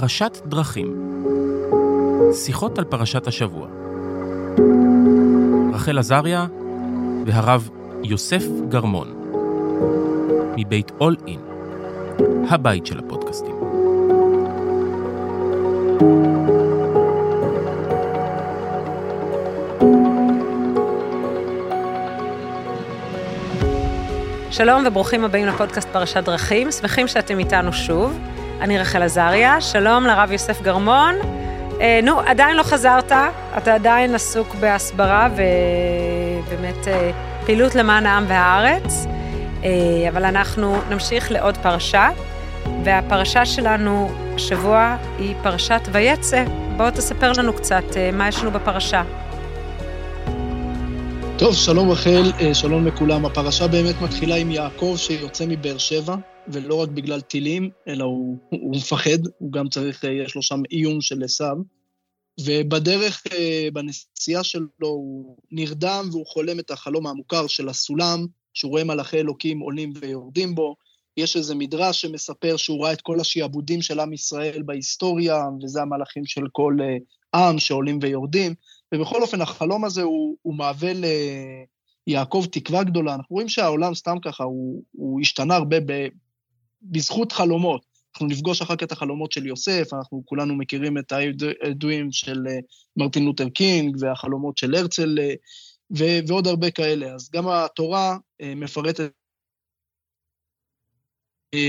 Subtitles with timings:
[0.00, 1.22] פרשת דרכים.
[2.32, 3.68] שיחות על פרשת השבוע.
[5.72, 6.46] רחל עזריה
[7.26, 7.70] והרב
[8.02, 9.14] יוסף גרמון,
[10.56, 11.40] מבית אול אין,
[12.50, 13.54] הבית של הפודקאסטים.
[24.50, 28.18] שלום וברוכים הבאים לפודקאסט פרשת דרכים, שמחים שאתם איתנו שוב.
[28.60, 31.14] אני רחל עזריה, שלום לרב יוסף גרמון.
[31.80, 33.12] אה, נו, עדיין לא חזרת,
[33.56, 37.10] אתה עדיין עסוק בהסברה ובאמת אה,
[37.46, 39.06] פעילות למען העם והארץ,
[39.64, 39.70] אה,
[40.08, 42.08] אבל אנחנו נמשיך לעוד פרשה,
[42.84, 46.44] והפרשה שלנו השבוע היא פרשת ויצא.
[46.76, 49.02] בוא תספר לנו קצת אה, מה יש לנו בפרשה.
[51.38, 53.24] טוב, שלום רחל, אה, שלום לכולם.
[53.26, 56.14] הפרשה באמת מתחילה עם יעקב שיוצא מבאר שבע,
[56.48, 60.62] ולא רק בגלל טילים, אלא הוא, הוא מפחד, הוא גם צריך, אה, יש לו שם
[60.70, 61.56] איום של עשיו.
[62.40, 68.84] ובדרך, אה, בנסיעה שלו, הוא נרדם והוא חולם את החלום המוכר של הסולם, שהוא רואה
[68.84, 70.76] מלאכי אלוקים עולים ויורדים בו.
[71.16, 76.26] יש איזה מדרש שמספר שהוא ראה את כל השיעבודים של עם ישראל בהיסטוריה, וזה המלאכים
[76.26, 76.76] של כל
[77.34, 78.54] עם שעולים ויורדים.
[78.94, 80.92] ובכל אופן, החלום הזה הוא, הוא מהווה
[82.06, 83.14] ליעקב תקווה גדולה.
[83.14, 85.80] אנחנו רואים שהעולם סתם ככה, הוא, הוא השתנה הרבה
[86.84, 87.94] בזכות חלומות.
[88.14, 92.58] אנחנו נפגוש אחר כך את החלומות של יוסף, אנחנו כולנו מכירים את הידועים של אה,
[92.96, 95.34] מרטין לותר קינג והחלומות של הרצל אה,
[95.98, 97.14] ו- ועוד הרבה כאלה.
[97.14, 99.12] אז גם התורה אה, מפרטת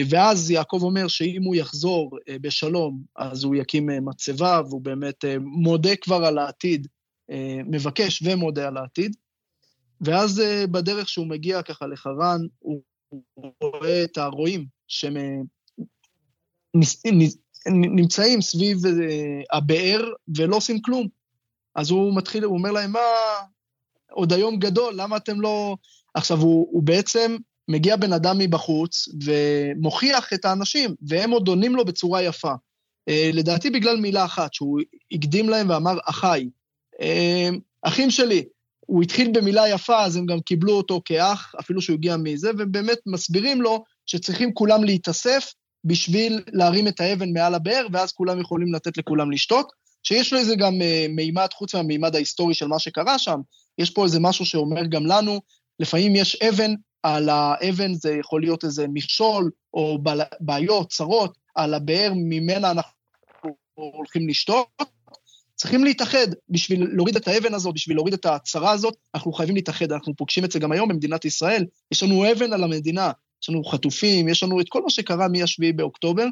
[0.09, 6.25] ואז יעקב אומר שאם הוא יחזור בשלום, אז הוא יקים מצבה, והוא באמת מודה כבר
[6.25, 6.87] על העתיד
[7.65, 9.15] מבקש ומודה על העתיד,
[10.01, 12.81] ואז בדרך שהוא מגיע ככה לחרן, הוא
[13.61, 15.41] רואה את הרועים שהם אה,
[17.71, 18.77] נמצאים סביב
[19.53, 20.03] הבאר
[20.37, 21.07] ולא עושים כלום.
[21.75, 22.99] אז הוא מתחיל, הוא אומר להם, מה,
[24.11, 25.75] עוד היום גדול, למה אתם לא...
[26.13, 27.35] עכשיו, הוא, הוא בעצם
[27.67, 32.53] מגיע בן אדם מבחוץ ומוכיח את האנשים, והם עוד עונים לו בצורה יפה.
[33.09, 34.79] לדעתי בגלל מילה אחת, שהוא
[35.11, 36.49] הקדים להם ואמר, אחיי.
[37.81, 38.43] אחים שלי,
[38.79, 42.97] הוא התחיל במילה יפה, אז הם גם קיבלו אותו כאח, אפילו שהוא הגיע מזה, ובאמת
[43.05, 48.97] מסבירים לו שצריכים כולם להתאסף בשביל להרים את האבן מעל הבאר, ואז כולם יכולים לתת
[48.97, 49.71] לכולם לשתות.
[50.03, 53.39] שיש לו איזה גם uh, מימד, חוץ מהמימד ההיסטורי של מה שקרה שם,
[53.77, 55.41] יש פה איזה משהו שאומר גם לנו,
[55.79, 56.73] לפעמים יש אבן,
[57.03, 59.97] על האבן זה יכול להיות איזה מכשול, או
[60.39, 62.91] בעיות, צרות, על הבאר ממנה אנחנו
[63.73, 64.67] הולכים לשתות,
[65.55, 69.91] צריכים להתאחד בשביל להוריד את האבן הזאת, בשביל להוריד את ההצהרה הזאת, אנחנו חייבים להתאחד,
[69.91, 73.11] אנחנו פוגשים את זה גם היום במדינת ישראל, יש לנו אבן על המדינה,
[73.45, 76.25] יש לנו חטופים, יש לנו את כל מה שקרה מ-7 באוקטובר,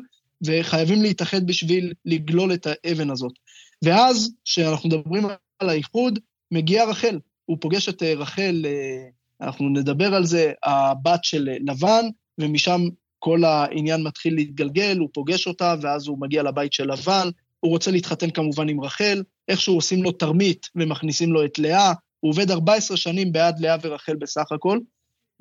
[0.46, 3.34] וחייבים להתאחד בשביל לגלול את האבן הזאת.
[3.82, 5.26] ואז, כשאנחנו מדברים
[5.60, 6.20] על האיחוד,
[6.52, 9.08] מגיעה רחל, הוא פוגש את אה, רחל, אה,
[9.48, 12.06] אנחנו נדבר על זה, הבת של לבן,
[12.38, 12.82] ומשם
[13.20, 17.92] כל העניין מתחיל להתגלגל, הוא פוגש אותה, ואז הוא מגיע לבית של לבן, הוא רוצה
[17.92, 22.98] להתחתן כמובן עם רחל, איכשהו עושים לו תרמית ומכניסים לו את לאה, הוא עובד 14
[22.98, 24.80] שנים בעד לאה ורחל בסך הכל,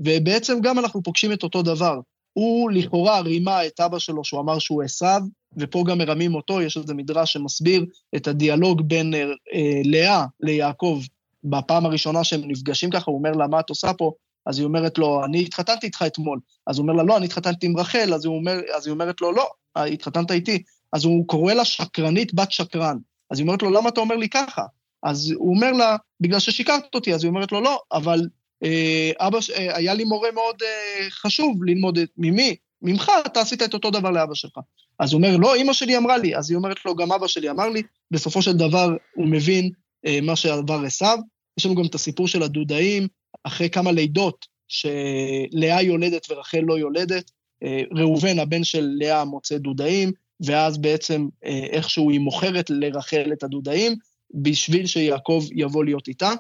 [0.05, 2.01] ובעצם גם אנחנו פוגשים את אותו דבר.
[2.33, 5.21] הוא לכאורה רימה את אבא שלו שהוא אמר שהוא עשיו,
[5.57, 7.85] ופה גם מרמים אותו, יש איזה מדרש שמסביר
[8.17, 11.01] את הדיאלוג בין אה, לאה ליעקב
[11.45, 14.13] בפעם הראשונה שהם נפגשים ככה, הוא אומר לה, מה את עושה פה?
[14.47, 16.39] אז היא אומרת לו, אני התחתנתי איתך אתמול.
[16.67, 19.33] אז הוא אומר לה, לא, אני התחתנתי עם רחל, אז, אומר, אז היא אומרת לו,
[19.33, 20.63] לא, התחתנת איתי.
[20.93, 22.97] אז הוא קורא לה שקרנית בת שקרן.
[23.31, 24.63] אז היא אומרת לו, למה אתה אומר לי ככה?
[25.03, 27.15] אז הוא אומר לה, בגלל ששיקרת אותי.
[27.15, 28.21] אז היא אומרת לו, לא, אבל
[29.19, 32.57] אבא, אה, היה לי מורה מאוד אה, חשוב ללמוד ממי?
[32.83, 34.59] ממך, אתה עשית את אותו דבר לאבא שלך.
[34.99, 36.37] אז הוא אומר, לא, אמא שלי אמרה לי.
[36.37, 37.83] אז היא אומרת לו, גם אבא שלי אמר לי.
[38.11, 39.71] בסופו של דבר הוא מבין
[40.07, 41.19] אה, מה שעבר עשיו.
[41.59, 43.09] יש לנו גם את הסיפור של הדודאים,
[43.45, 47.31] אחרי כמה לידות, שלאה יולדת ורחל לא יולדת.
[47.63, 50.13] אה, ראובן, הבן של לאה, מוצא דודאים,
[50.47, 53.95] ואז בעצם אה, איכשהו היא מוכרת לרחל את הדודאים,
[54.35, 56.33] בשביל שיעקב יבוא להיות איתה.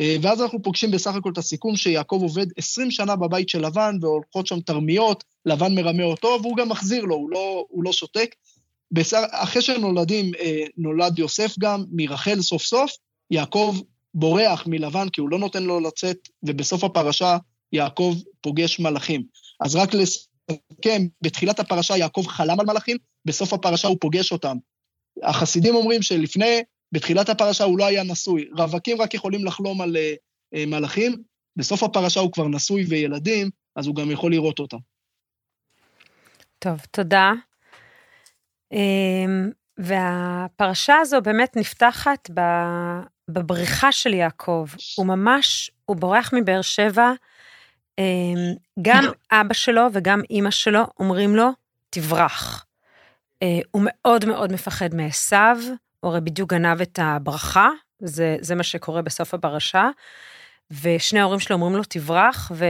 [0.00, 3.96] אה, ואז אנחנו פוגשים בסך הכל את הסיכום שיעקב עובד 20 שנה בבית של לבן,
[4.00, 8.34] והולכות שם תרמיות, לבן מרמה אותו, והוא גם מחזיר לו, הוא לא, הוא לא שותק.
[8.92, 12.92] בסך, אחרי שנולדים, אה, נולד יוסף גם, מרחל סוף סוף,
[13.30, 13.76] יעקב
[14.14, 17.36] בורח מלבן כי הוא לא נותן לו לצאת, ובסוף הפרשה
[17.72, 19.22] יעקב פוגש מלאכים.
[19.60, 24.56] אז רק לסכם, בתחילת הפרשה יעקב חלם על מלאכים, בסוף הפרשה הוא פוגש אותם.
[25.22, 26.62] החסידים אומרים שלפני,
[26.94, 28.48] בתחילת הפרשה הוא לא היה נשוי.
[28.58, 31.22] רווקים רק יכולים לחלום על uh, מלאכים,
[31.56, 34.76] בסוף הפרשה הוא כבר נשוי וילדים, אז הוא גם יכול לראות אותם.
[36.58, 37.32] טוב, תודה.
[38.72, 42.30] אמ, והפרשה הזו באמת נפתחת
[43.28, 44.66] בבריחה של יעקב.
[44.96, 47.12] הוא ממש, הוא בורח מבאר שבע,
[48.82, 51.48] גם אבא שלו וגם אימא שלו אומרים לו,
[51.90, 52.66] תברח.
[53.42, 55.36] אה, הוא מאוד מאוד מפחד מעשו,
[56.04, 57.68] הוא הרי בדיוק גנב את הברכה,
[57.98, 59.88] זה, זה מה שקורה בסוף הפרשה,
[60.82, 62.64] ושני ההורים שלו אומרים לו, תברח, ו...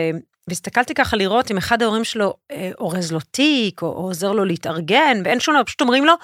[0.49, 4.45] והסתכלתי ככה לראות אם אחד ההורים שלו אה, אורז לו תיק, או, או עוזר לו
[4.45, 6.15] להתארגן, ואין שום דבר, פשוט אומרים לו,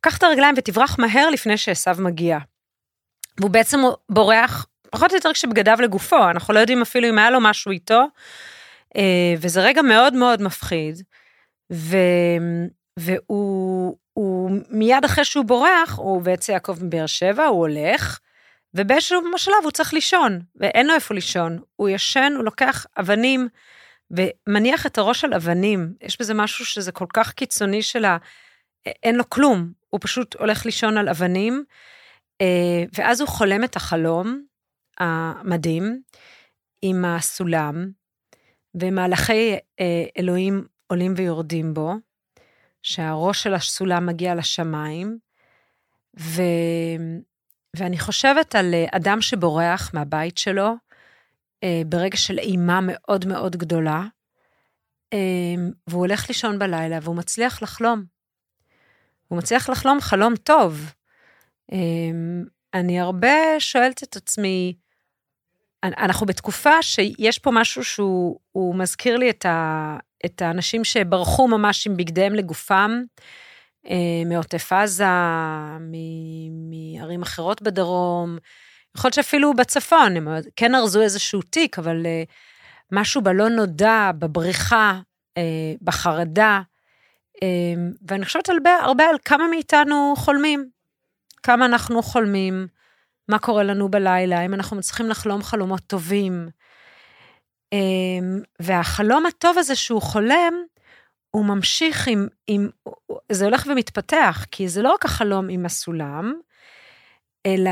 [0.00, 2.38] קח את הרגליים ותברח מהר לפני שעשו מגיע.
[3.40, 7.40] והוא בעצם בורח, פחות או יותר כשבגדיו לגופו, אנחנו לא יודעים אפילו אם היה לו
[7.40, 8.04] משהו איתו,
[8.96, 11.02] אה, וזה רגע מאוד מאוד מפחיד.
[11.72, 11.96] ו,
[12.98, 18.18] והוא הוא, מיד אחרי שהוא בורח, הוא בעצם יעקב מבאר שבע, הוא הולך,
[18.74, 21.58] ובאיזשהו שלב הוא צריך לישון, ואין לו איפה לישון.
[21.76, 23.48] הוא ישן, הוא לוקח אבנים
[24.10, 25.94] ומניח את הראש על אבנים.
[26.00, 28.16] יש בזה משהו שזה כל כך קיצוני של ה...
[28.86, 31.64] אין לו כלום, הוא פשוט הולך לישון על אבנים,
[32.40, 34.42] אה, ואז הוא חולם את החלום
[34.98, 36.00] המדהים
[36.82, 37.90] עם הסולם,
[38.74, 41.94] ומהלכי אה, אלוהים עולים ויורדים בו,
[42.82, 45.18] שהראש של הסולם מגיע לשמיים,
[46.20, 46.42] ו...
[47.76, 50.74] ואני חושבת על אה, אדם שבורח מהבית שלו
[51.64, 54.04] אה, ברגע של אימה מאוד מאוד גדולה,
[55.12, 55.18] אה,
[55.86, 58.04] והוא הולך לישון בלילה והוא מצליח לחלום.
[59.28, 60.92] הוא מצליח לחלום חלום טוב.
[62.74, 64.74] אני הרבה שואלת את עצמי,
[65.84, 69.96] אנחנו בתקופה שיש פה משהו שהוא מזכיר לי את, ה,
[70.26, 73.02] את האנשים שברחו ממש עם בגדיהם לגופם,
[73.86, 75.04] אה, מעוטף עזה,
[76.70, 78.38] מערים אחרות בדרום,
[78.96, 82.22] יכול להיות שאפילו בצפון, הם כן ארזו איזשהו תיק, אבל אה,
[82.92, 85.00] משהו בלא נודע, בבריחה,
[85.36, 86.60] אה, בחרדה,
[88.08, 90.68] ואני חושבת הרבה, הרבה על כמה מאיתנו חולמים,
[91.42, 92.66] כמה אנחנו חולמים,
[93.30, 96.48] מה קורה לנו בלילה, אם אנחנו מצליחים לחלום חלומות טובים.
[98.60, 100.54] והחלום הטוב הזה שהוא חולם,
[101.30, 102.68] הוא ממשיך עם, עם,
[103.32, 106.34] זה הולך ומתפתח, כי זה לא רק החלום עם הסולם,
[107.46, 107.70] אלא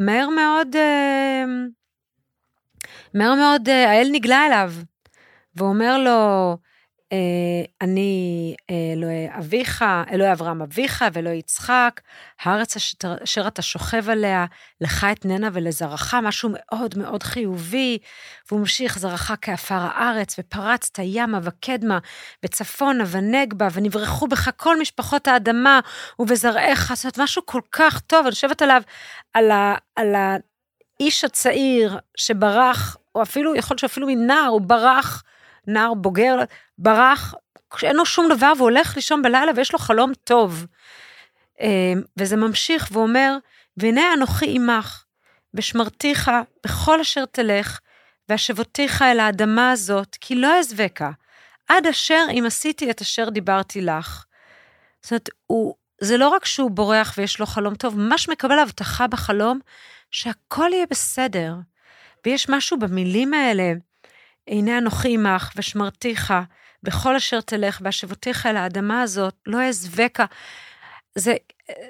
[0.00, 1.44] מהר מאוד, אה,
[3.14, 4.72] מהר מאוד אה, האל נגלה אליו,
[5.56, 6.54] ואומר לו, אה,
[7.80, 12.00] אני אלוהי אביך, אלוהי אברהם אביך ואלוהי יצחק,
[12.42, 12.76] הארץ
[13.24, 14.46] אשר אתה שוכב עליה,
[14.80, 17.98] לך אתננה ולזרעך, משהו מאוד מאוד חיובי,
[18.48, 21.98] והוא ממשיך, זרעך כעפר הארץ, ופרצת ימה וקדמה,
[22.44, 25.80] וצפונה ונגבה, ונברחו בך כל משפחות האדמה,
[26.18, 28.82] ובזרעיך, זאת אומרת, משהו כל כך טוב, אני חושבת עליו,
[29.34, 35.22] על, ה, על האיש הצעיר שברח, או אפילו, יכול להיות שאפילו מנער, הוא ברח,
[35.66, 36.36] נער בוגר,
[36.78, 37.34] ברח,
[37.70, 40.66] כשאין לו שום דבר והוא הולך לישון בלילה ויש לו חלום טוב.
[41.60, 43.36] אמ, וזה ממשיך ואומר,
[43.76, 45.04] והנה אנוכי עמך,
[45.54, 46.30] ושמרתיך
[46.64, 47.80] בכל אשר תלך,
[48.28, 51.10] והשבותיך אל האדמה הזאת, כי לא אעזבקה,
[51.68, 54.24] עד אשר אם עשיתי את אשר דיברתי לך.
[55.02, 59.06] זאת אומרת, הוא, זה לא רק שהוא בורח ויש לו חלום טוב, ממש מקבל הבטחה
[59.06, 59.60] בחלום
[60.10, 61.54] שהכל יהיה בסדר.
[62.26, 63.72] ויש משהו במילים האלה,
[64.48, 66.34] הנה אנוכי עמך ושמרתיך
[66.82, 70.24] בכל אשר תלך והשבותיך אל האדמה הזאת, לא אעזבקה.
[71.14, 71.34] זה,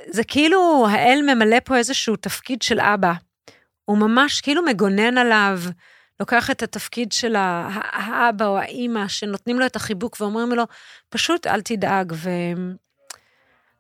[0.07, 3.13] זה כאילו האל ממלא פה איזשהו תפקיד של אבא.
[3.85, 5.61] הוא ממש כאילו מגונן עליו,
[6.21, 10.65] לוקח את התפקיד של האבא או האימא, שנותנים לו את החיבוק ואומרים לו,
[11.09, 12.13] פשוט אל תדאג.
[12.17, 12.31] ו...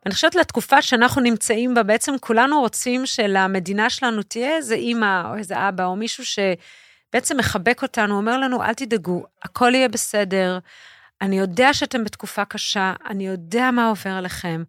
[0.07, 5.37] אני חושבת לתקופה שאנחנו נמצאים בה, בעצם כולנו רוצים שלמדינה שלנו תהיה איזה אימא או
[5.37, 6.38] איזה אבא או מישהו ש...
[7.12, 10.59] בעצם מחבק אותנו, אומר לנו, אל תדאגו, הכל יהיה בסדר,
[11.21, 14.63] אני יודע שאתם בתקופה קשה, אני יודע מה עובר עליכם,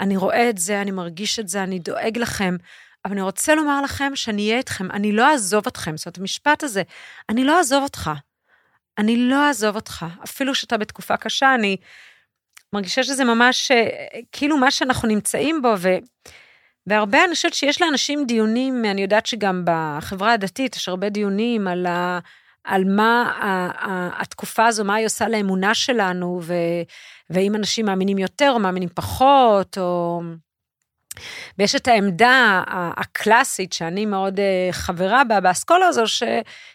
[0.00, 2.56] אני רואה את זה, אני מרגיש את זה, אני דואג לכם,
[3.04, 5.96] אבל אני רוצה לומר לכם שאני אהיה איתכם, אני לא אעזוב אתכם.
[5.96, 6.82] זאת אומרת, המשפט הזה,
[7.28, 8.10] אני לא אעזוב אותך.
[8.98, 10.06] אני לא אעזוב אותך.
[10.24, 11.76] אפילו שאתה בתקופה קשה, אני
[12.72, 13.86] מרגישה שזה ממש אה,
[14.32, 15.88] כאילו מה שאנחנו נמצאים בו, ו...
[16.86, 22.18] והרבה, חושבת שיש לאנשים דיונים, אני יודעת שגם בחברה הדתית יש הרבה דיונים על, ה,
[22.64, 23.32] על מה
[24.20, 26.54] התקופה הזו, מה היא עושה לאמונה שלנו, ו,
[27.30, 30.20] ואם אנשים מאמינים יותר או מאמינים פחות, או...
[31.58, 32.62] ויש את העמדה
[32.96, 36.02] הקלאסית, שאני מאוד אה, חברה בה, באסכולה הזו,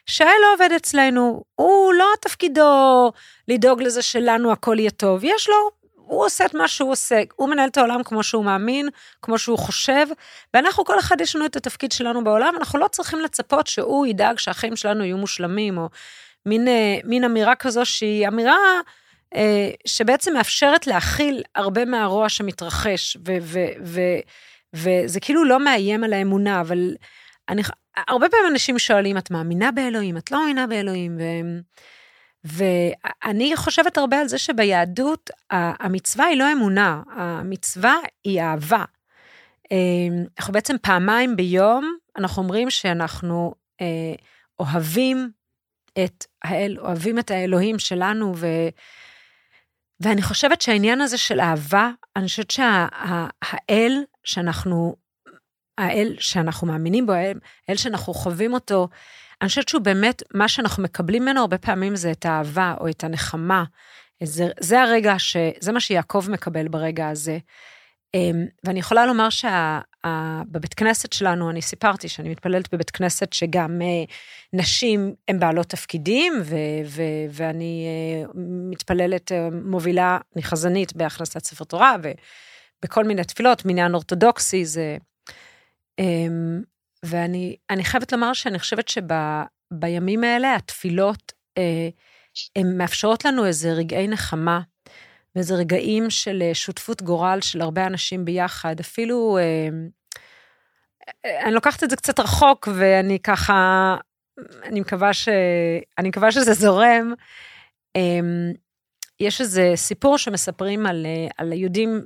[0.05, 3.11] שהאל לא עובד אצלנו, הוא לא תפקידו
[3.47, 5.55] לדאוג לזה שלנו הכל יהיה טוב, יש לו
[6.07, 8.89] הוא עושה את מה שהוא עושה, הוא מנהל את העולם כמו שהוא מאמין,
[9.21, 10.07] כמו שהוא חושב,
[10.53, 14.39] ואנחנו, כל אחד יש לנו את התפקיד שלנו בעולם, אנחנו לא צריכים לצפות שהוא ידאג
[14.39, 15.89] שהחיים שלנו יהיו מושלמים, או
[16.45, 18.57] מין, אה, מין אמירה כזו שהיא אמירה
[19.35, 24.19] אה, שבעצם מאפשרת להכיל הרבה מהרוע שמתרחש, ו- ו- ו-
[24.73, 26.95] וזה כאילו לא מאיים על האמונה, אבל
[27.49, 27.61] אני,
[28.07, 30.17] הרבה פעמים אנשים שואלים, את מאמינה באלוהים?
[30.17, 31.17] את לא מאמינה באלוהים?
[31.19, 31.23] ו...
[32.47, 38.83] ואני חושבת הרבה על זה שביהדות המצווה היא לא אמונה, המצווה היא אהבה.
[39.71, 44.13] אמ, אנחנו בעצם פעמיים ביום, אנחנו אומרים שאנחנו אה,
[44.59, 45.31] אוהבים
[46.05, 48.47] את האל, אוהבים את האלוהים שלנו, ו...
[49.99, 54.95] ואני חושבת שהעניין הזה של אהבה, אני חושבת שהאל שה, שאנחנו,
[55.77, 57.13] האל שאנחנו מאמינים בו,
[57.67, 58.87] האל שאנחנו חווים אותו,
[59.41, 63.03] אני חושבת שהוא באמת, מה שאנחנו מקבלים ממנו הרבה פעמים זה את האהבה או את
[63.03, 63.63] הנחמה.
[64.23, 65.37] זה, זה הרגע ש...
[65.59, 67.37] זה מה שיעקב מקבל ברגע הזה.
[68.13, 74.03] אמ, ואני יכולה לומר שבבית כנסת שלנו, אני סיפרתי שאני מתפללת בבית כנסת שגם אה,
[74.53, 77.01] נשים הן בעלות תפקידים, ו, ו,
[77.31, 78.29] ואני אה,
[78.71, 81.95] מתפללת, אה, מובילה, אני חזנית בהכנסת ספר תורה,
[82.83, 84.97] ובכל מיני תפילות, מניין אורתודוקסי, זה...
[87.03, 91.31] ואני חייבת לומר שאני חושבת שבימים האלה התפילות,
[92.55, 94.61] הן מאפשרות לנו איזה רגעי נחמה.
[95.37, 99.69] ואיזה רגעים של אה, שותפות גורל של הרבה אנשים ביחד, אפילו, אה,
[101.43, 103.95] אני לוקחת את זה קצת רחוק, ואני ככה,
[104.63, 105.29] אני מקווה, ש,
[105.97, 107.13] אני מקווה שזה זורם.
[107.95, 108.53] אמ,
[109.19, 112.01] יש איזה סיפור שמספרים על, אה, על יהודים,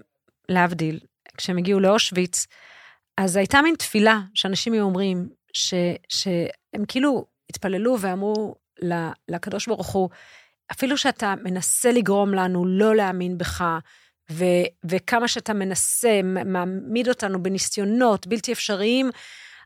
[0.50, 1.00] להבדיל,
[1.38, 2.48] כשהם הגיעו לאושוויץ,
[3.18, 5.74] אז הייתה מין תפילה שאנשים היו אומרים, ש,
[6.10, 8.56] שהם כאילו התפללו ואמרו
[9.30, 10.10] לקדוש ברוך הוא,
[10.72, 13.64] אפילו שאתה מנסה לגרום לנו לא להאמין בך,
[14.32, 14.46] ו,
[14.86, 19.10] וכמה שאתה מנסה, מעמיד אותנו בניסיונות בלתי אפשריים,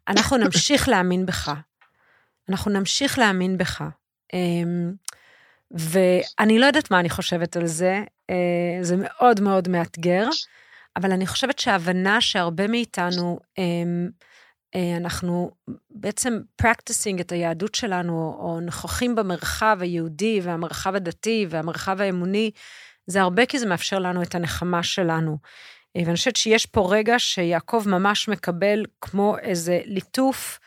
[0.08, 1.54] אנחנו נמשיך להאמין בך.
[2.50, 3.84] אנחנו נמשיך להאמין בך.
[4.34, 4.94] אמ,
[5.72, 10.28] ואני לא יודעת מה אני חושבת על זה, אה, זה מאוד מאוד מאתגר,
[10.96, 14.10] אבל אני חושבת שההבנה שהרבה מאיתנו, אמ,
[14.76, 15.52] אה, אנחנו
[15.90, 22.52] בעצם practicing את היהדות שלנו, או נוכחים במרחב היהודי והמרחב הדתי והמרחב האמוני,
[23.08, 25.38] זה הרבה כי זה מאפשר לנו את הנחמה שלנו.
[25.96, 30.60] אה, ואני חושבת שיש פה רגע שיעקב ממש מקבל כמו איזה ליטוף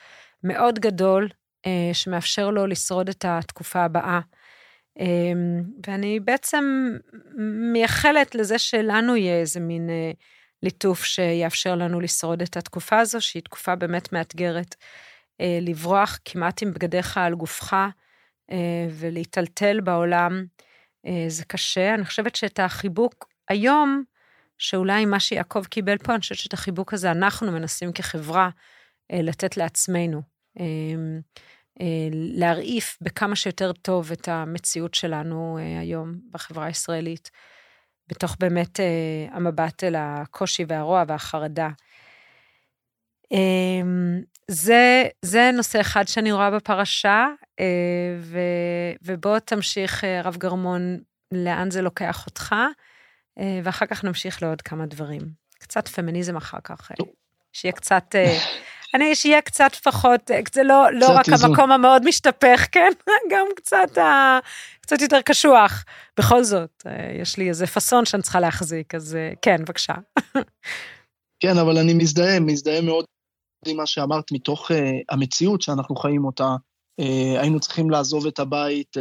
[0.44, 1.28] מאוד גדול,
[1.66, 4.20] אה, שמאפשר לו לשרוד את התקופה הבאה.
[5.86, 6.64] ואני בעצם
[7.72, 9.90] מייחלת לזה שלנו יהיה איזה מין
[10.62, 14.74] ליטוף שיאפשר לנו לשרוד את התקופה הזו, שהיא תקופה באמת מאתגרת.
[15.40, 17.72] אה, לברוח כמעט עם בגדיך על גופך
[18.50, 20.44] אה, ולהיטלטל בעולם,
[21.06, 21.94] אה, זה קשה.
[21.94, 24.04] אני חושבת שאת החיבוק היום,
[24.58, 28.50] שאולי מה שיעקב קיבל פה, אני חושבת שאת החיבוק הזה אנחנו מנסים כחברה
[29.12, 30.22] לתת לעצמנו.
[32.12, 37.30] להרעיף בכמה שיותר טוב את המציאות שלנו היום בחברה הישראלית.
[38.08, 38.86] בתוך באמת אה,
[39.30, 41.68] המבט אל הקושי והרוע והחרדה.
[43.32, 43.82] אה,
[44.50, 47.26] זה, זה נושא אחד שאני רואה בפרשה,
[47.60, 48.38] אה, ו,
[49.02, 50.98] ובוא תמשיך, אה, רב גרמון,
[51.32, 52.54] לאן זה לוקח אותך,
[53.38, 55.22] אה, ואחר כך נמשיך לעוד כמה דברים.
[55.58, 56.96] קצת פמיניזם אחר כך, אה,
[57.52, 58.14] שיהיה קצת...
[58.94, 61.50] אני, שיהיה קצת פחות, אה, זה לא, לא רק איזון.
[61.50, 62.92] המקום המאוד משתפך, כן?
[63.30, 64.38] גם קצת, ה,
[64.80, 65.84] קצת יותר קשוח.
[66.18, 69.94] בכל זאת, אה, יש לי איזה פאסון שאני צריכה להחזיק, אז אה, כן, בבקשה.
[71.42, 73.04] כן, אבל אני מזדהה, מזדהה מאוד
[73.66, 74.74] עם מה שאמרת, מתוך uh,
[75.08, 76.56] המציאות שאנחנו חיים אותה.
[77.00, 79.00] Uh, היינו צריכים לעזוב את הבית uh,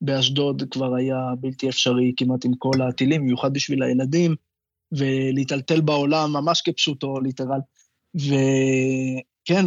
[0.00, 4.34] באשדוד, כבר היה בלתי אפשרי כמעט עם כל הטילים, במיוחד בשביל הילדים,
[4.92, 7.60] ולהיטלטל בעולם ממש כפשוטו, ליטרל.
[8.14, 9.66] וכן,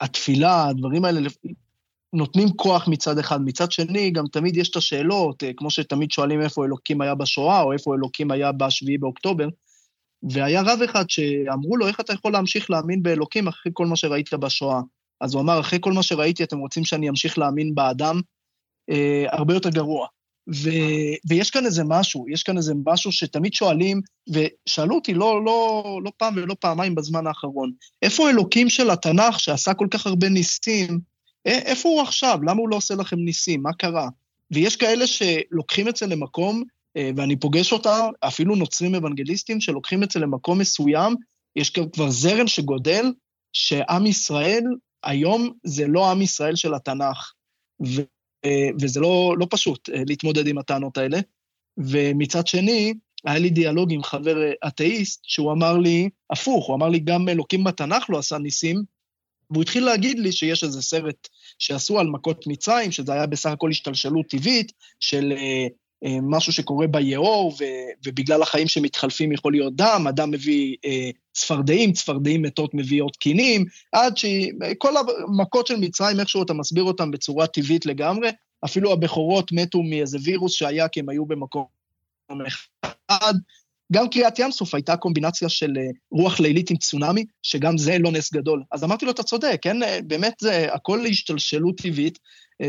[0.00, 1.20] התפילה, הדברים האלה
[2.12, 3.40] נותנים כוח מצד אחד.
[3.44, 7.62] מצד שני, גם תמיד יש את השאלות, אה, כמו שתמיד שואלים איפה אלוקים היה בשואה,
[7.62, 9.48] או איפה אלוקים היה ב-7 באוקטובר.
[10.30, 14.34] והיה רב אחד שאמרו לו, איך אתה יכול להמשיך להאמין באלוקים אחרי כל מה שראית
[14.34, 14.80] בשואה?
[15.20, 18.20] אז הוא אמר, אחרי כל מה שראיתי, אתם רוצים שאני אמשיך להאמין באדם?
[18.90, 20.06] אה, הרבה יותר גרוע.
[20.48, 20.70] ו,
[21.28, 26.12] ויש כאן איזה משהו, יש כאן איזה משהו שתמיד שואלים, ושאלו אותי לא, לא, לא
[26.16, 27.72] פעם ולא פעמיים בזמן האחרון,
[28.02, 31.00] איפה אלוקים של התנ"ך שעשה כל כך הרבה ניסים,
[31.44, 32.38] איפה הוא עכשיו?
[32.42, 33.62] למה הוא לא עושה לכם ניסים?
[33.62, 34.08] מה קרה?
[34.50, 36.62] ויש כאלה שלוקחים את זה למקום,
[36.96, 41.14] אה, ואני פוגש אותם, אפילו נוצרים אוונגליסטים, שלוקחים את זה למקום מסוים,
[41.56, 43.12] יש כבר זרם שגודל,
[43.52, 44.64] שעם ישראל
[45.02, 47.32] היום זה לא עם ישראל של התנ"ך.
[47.86, 48.11] ו-
[48.80, 51.18] וזה לא, לא פשוט אה, להתמודד עם הטענות האלה.
[51.76, 52.94] ומצד שני,
[53.24, 57.64] היה לי דיאלוג עם חבר אתאיסט, שהוא אמר לי, הפוך, הוא אמר לי, גם אלוקים
[57.64, 58.82] בתנ"ך לא עשה ניסים,
[59.50, 63.70] והוא התחיל להגיד לי שיש איזה סרט שעשו על מכות מצרים, שזה היה בסך הכל
[63.70, 65.66] השתלשלות טבעית של אה, אה,
[66.22, 67.54] משהו שקורה ביאור,
[68.06, 74.16] ובגלל החיים שמתחלפים יכול להיות דם, אדם מביא אה, צפרדעים, צפרדעים מתות מביאות קינים, עד
[74.16, 78.28] שכל המכות של מצרים, איכשהו אתה מסביר אותן בצורה טבעית לגמרי,
[78.64, 81.64] אפילו הבכורות מתו מאיזה וירוס שהיה כי הם היו במקום
[82.46, 83.34] אחד.
[83.92, 88.12] גם קריאת ים סוף הייתה קומבינציה של אה, רוח לילית עם צונאמי, שגם זה לא
[88.12, 88.62] נס גדול.
[88.72, 92.18] אז אמרתי לו, אתה צודק, כן, אה, באמת זה הכל השתלשלות טבעית.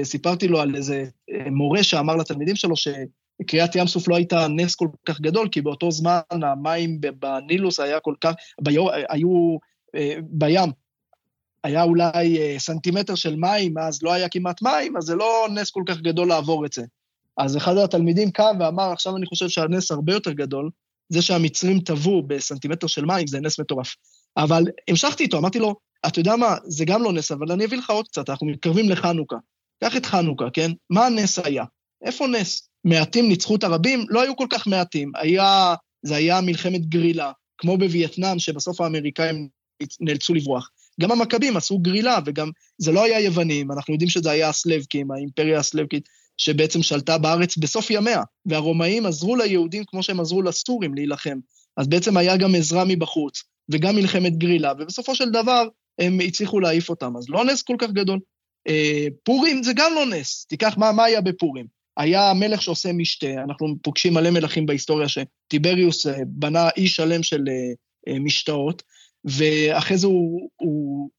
[0.03, 1.05] סיפרתי לו על איזה
[1.51, 2.87] מורה שאמר לתלמידים שלו ש...
[3.43, 7.99] קריאת ים סוף לא הייתה נס כל כך גדול, כי באותו זמן המים בנילוס היה
[7.99, 9.57] כל כך, ביו, היו
[9.95, 10.71] אה, בים,
[11.63, 15.71] היה אולי אה, סנטימטר של מים, אז לא היה כמעט מים, אז זה לא נס
[15.71, 16.83] כל כך גדול לעבור את זה.
[17.37, 20.69] אז אחד התלמידים קם ואמר, עכשיו אני חושב שהנס הרבה יותר גדול,
[21.09, 23.95] זה שהמצרים טבעו בסנטימטר של מים, זה נס מטורף.
[24.37, 25.75] אבל המשכתי איתו, אמרתי לו,
[26.07, 28.89] אתה יודע מה, זה גם לא נס, אבל אני אביא לך עוד קצת, אנחנו מתקרבים
[28.89, 29.35] לחנוכה.
[29.83, 30.71] קח את חנוכה, כן?
[30.89, 31.63] מה הנס היה?
[32.05, 32.69] איפה נס?
[32.83, 35.11] מעטים ניצחו את הרבים, לא היו כל כך מעטים.
[35.15, 35.75] היה,
[36.05, 39.47] זה היה מלחמת גרילה, כמו בווייטנאם, שבסוף האמריקאים
[39.99, 40.69] נאלצו לברוח.
[41.01, 45.59] גם המכבים עשו גרילה, וגם זה לא היה יוונים, אנחנו יודעים שזה היה הסלבקים, האימפריה
[45.59, 51.37] הסלבקית, שבעצם שלטה בארץ בסוף ימיה, והרומאים עזרו ליהודים כמו שהם עזרו לסורים להילחם.
[51.77, 55.67] אז בעצם היה גם עזרה מבחוץ, וגם מלחמת גרילה, ובסופו של דבר
[55.99, 58.19] הם הצליחו להעיף אותם, אז לא נס כל כך גדול.
[58.67, 61.65] אה, פורים זה גם לא נס, תיקח מה, מה היה בפורים.
[61.97, 67.43] היה מלך שעושה משתה, אנחנו פוגשים מלא מלכים בהיסטוריה שטיבריוס אה, בנה אי שלם של
[67.49, 68.83] אה, אה, משתאות,
[69.25, 71.09] ואחרי זה הוא, הוא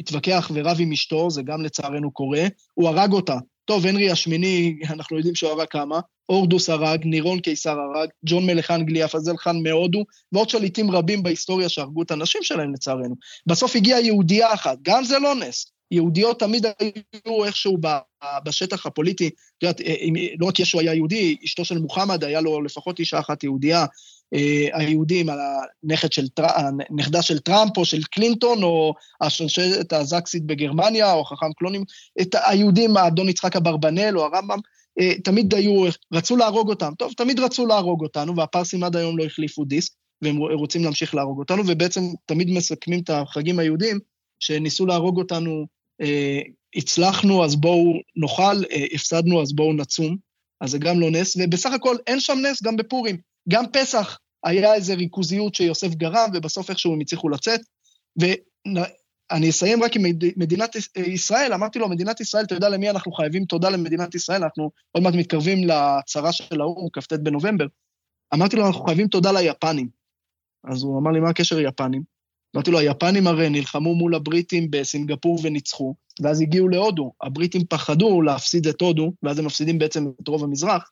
[0.00, 3.36] התווכח ורב עם אשתו, זה גם לצערנו קורה, הוא הרג אותה.
[3.64, 8.70] טוב, הנרי השמיני, אנחנו יודעים שהוא הרג כמה, אורדוס הרג, נירון קיסר הרג, ג'ון מלך
[8.70, 13.14] אנגליה, פזל חאן מהודו, ועוד שליטים רבים בהיסטוריה שהרגו את הנשים שלהם לצערנו.
[13.46, 15.72] בסוף הגיעה יהודייה אחת, גם זה לא נס.
[15.90, 17.78] יהודיות תמיד היו איכשהו
[18.44, 19.94] בשטח הפוליטי, את יודעת, אה,
[20.38, 23.86] לא רק ישו היה יהודי, אשתו של מוחמד, היה לו לפחות אישה אחת יהודייה,
[24.34, 26.26] אה, היהודים, הנכד של,
[26.88, 31.84] הנכדה של טראמפ או של קלינטון, או השושלת הזקסית בגרמניה, או חכם קלונים,
[32.20, 34.58] את היהודים, האדון יצחק אברבנאל או הרמב"ם,
[35.00, 36.92] אה, תמיד היו, רצו להרוג אותם.
[36.98, 41.38] טוב, תמיד רצו להרוג אותנו, והפרסים עד היום לא החליפו דיסק, והם רוצים להמשיך להרוג
[41.38, 43.98] אותנו, ובעצם תמיד מסכמים את החגים היהודים,
[44.40, 45.64] שניסו להרוג אותנו אה,
[46.74, 50.16] הצלחנו, אז בואו נאכל, אה, הפסדנו, אז בואו נצום.
[50.60, 53.16] אז זה גם לא נס, ובסך הכל אין שם נס גם בפורים.
[53.48, 57.60] גם פסח היה איזו ריכוזיות שיוסף גרם, ובסוף איכשהו הם הצליחו לצאת.
[58.20, 60.02] ואני אסיים רק עם
[60.36, 64.42] מדינת ישראל, אמרתי לו, מדינת ישראל, אתה יודע למי אנחנו חייבים תודה למדינת ישראל?
[64.42, 67.66] אנחנו עוד מעט מתקרבים להצהרה של האו"ם, כ"ט בנובמבר.
[68.34, 69.88] אמרתי לו, אנחנו חייבים תודה ליפנים.
[70.70, 72.17] אז הוא אמר לי, מה הקשר ליפנים?
[72.56, 77.12] אמרתי לו, היפנים הרי נלחמו מול הבריטים בסינגפור וניצחו, ואז הגיעו להודו.
[77.22, 80.90] הבריטים פחדו להפסיד את הודו, ואז הם מפסידים בעצם את רוב המזרח.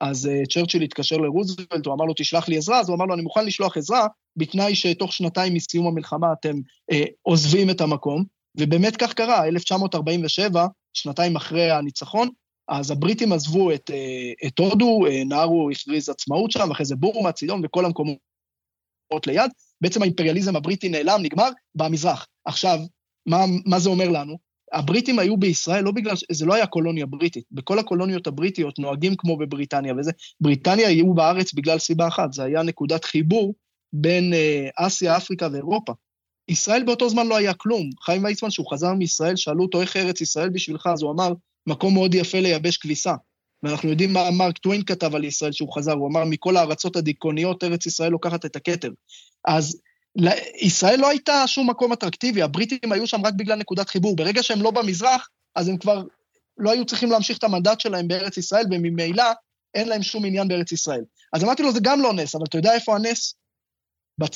[0.00, 3.14] אז uh, צ'רצ'יל התקשר לרוזוולט, הוא אמר לו, תשלח לי עזרה, אז הוא אמר לו,
[3.14, 6.54] אני מוכן לשלוח עזרה, בתנאי שתוך שנתיים מסיום המלחמה אתם
[6.92, 8.24] uh, עוזבים את המקום.
[8.58, 12.28] ובאמת כך קרה, 1947, שנתיים אחרי הניצחון,
[12.68, 17.32] אז הבריטים עזבו את, uh, את הודו, uh, נהרו הכריז עצמאות שם, אחרי זה בורמה,
[17.32, 22.26] צידון וכל המקומות ליד, בעצם האימפריאליזם הבריטי נעלם, נגמר, במזרח.
[22.44, 22.78] עכשיו,
[23.26, 24.38] מה, מה זה אומר לנו?
[24.72, 27.44] הבריטים היו בישראל לא בגלל, זה לא היה קולוניה בריטית.
[27.52, 30.12] בכל הקולוניות הבריטיות נוהגים כמו בבריטניה וזה.
[30.40, 33.54] בריטניה היו בארץ בגלל סיבה אחת, זה היה נקודת חיבור
[33.92, 35.92] בין אה, אסיה, אפריקה ואירופה.
[36.48, 37.90] ישראל באותו זמן לא היה כלום.
[38.02, 41.32] חיים ויצמן, שהוא חזר מישראל, שאלו אותו איך ארץ ישראל בשבילך, אז הוא אמר,
[41.68, 43.14] מקום מאוד יפה לייבש כביסה.
[43.62, 47.64] ואנחנו יודעים מה מרק טווין כתב על ישראל שהוא חזר, הוא אמר, מכל הארצות הדיכאוניות,
[47.64, 48.90] ארץ ישראל לוקחת את הכתר.
[49.48, 49.80] אז
[50.60, 54.16] ישראל לא הייתה שום מקום אטרקטיבי, הבריטים היו שם רק בגלל נקודת חיבור.
[54.16, 56.02] ברגע שהם לא במזרח, אז הם כבר
[56.58, 59.24] לא היו צריכים להמשיך את המנדט שלהם בארץ ישראל, וממילא
[59.74, 61.04] אין להם שום עניין בארץ ישראל.
[61.32, 63.34] אז אמרתי לו, זה גם לא נס, אבל אתה יודע איפה הנס?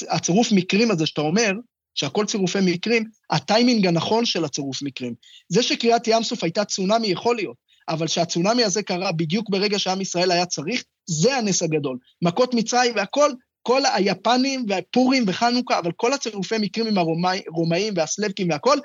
[0.08, 1.52] הצירוף מקרים הזה שאתה אומר,
[1.94, 5.14] שהכל צירופי מקרים, הטיימינג הנכון של הצירוף מקרים.
[5.48, 7.56] זה שקריאת ים סוף הייתה צונאמי יכול להיות,
[7.88, 11.98] אבל שהצונאמי הזה קרה בדיוק ברגע שעם ישראל היה צריך, זה הנס הגדול.
[12.22, 13.30] מכות מצרים והכל,
[13.62, 18.78] כל היפנים והפורים וחנוכה, אבל כל הצירופי מקרים עם הרומאים והסלבקים והכל,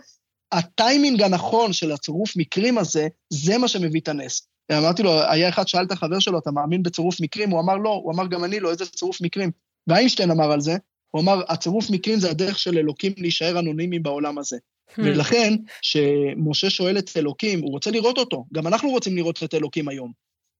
[0.52, 4.48] הטיימינג הנכון של הצירוף מקרים הזה, זה מה שמביא את הנס.
[4.72, 7.50] אמרתי לו, היה אחד שאל את החבר שלו, אתה מאמין בצירוף מקרים?
[7.50, 9.52] הוא אמר לא, הוא אמר גם אני לא, איזה צירוף מקרים?
[9.88, 10.78] ואיינשטיין אמר על זה,
[11.12, 14.58] הוא אמר, הצירוף מקרים זה הדרך של אלוקים להישאר אנונימי בעולם הזה.
[14.92, 15.02] Hmm.
[15.06, 19.88] ולכן, כשמשה שואל את אלוקים, הוא רוצה לראות אותו, גם אנחנו רוצים לראות את אלוקים
[19.88, 20.12] היום.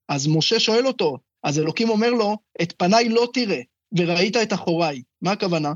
[0.08, 3.60] אז משה שואל אותו, אז אלוקים אומר לו, את פניי לא תראה,
[3.98, 5.02] וראית את אחוריי.
[5.22, 5.72] מה הכוונה?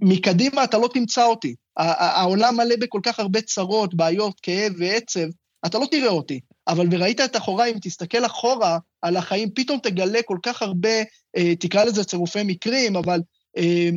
[0.00, 1.54] מקדימה אתה לא תמצא אותי.
[1.76, 5.28] העולם מלא בכל כך הרבה צרות, בעיות, כאב ועצב,
[5.66, 6.40] אתה לא תראה אותי.
[6.68, 11.02] אבל וראית את אחורה, אם תסתכל אחורה על החיים, פתאום תגלה כל כך הרבה,
[11.36, 13.20] אה, תקרא לזה צירופי מקרים, אבל
[13.56, 13.90] אה,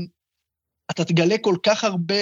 [0.91, 2.15] אתה תגלה כל כך הרבה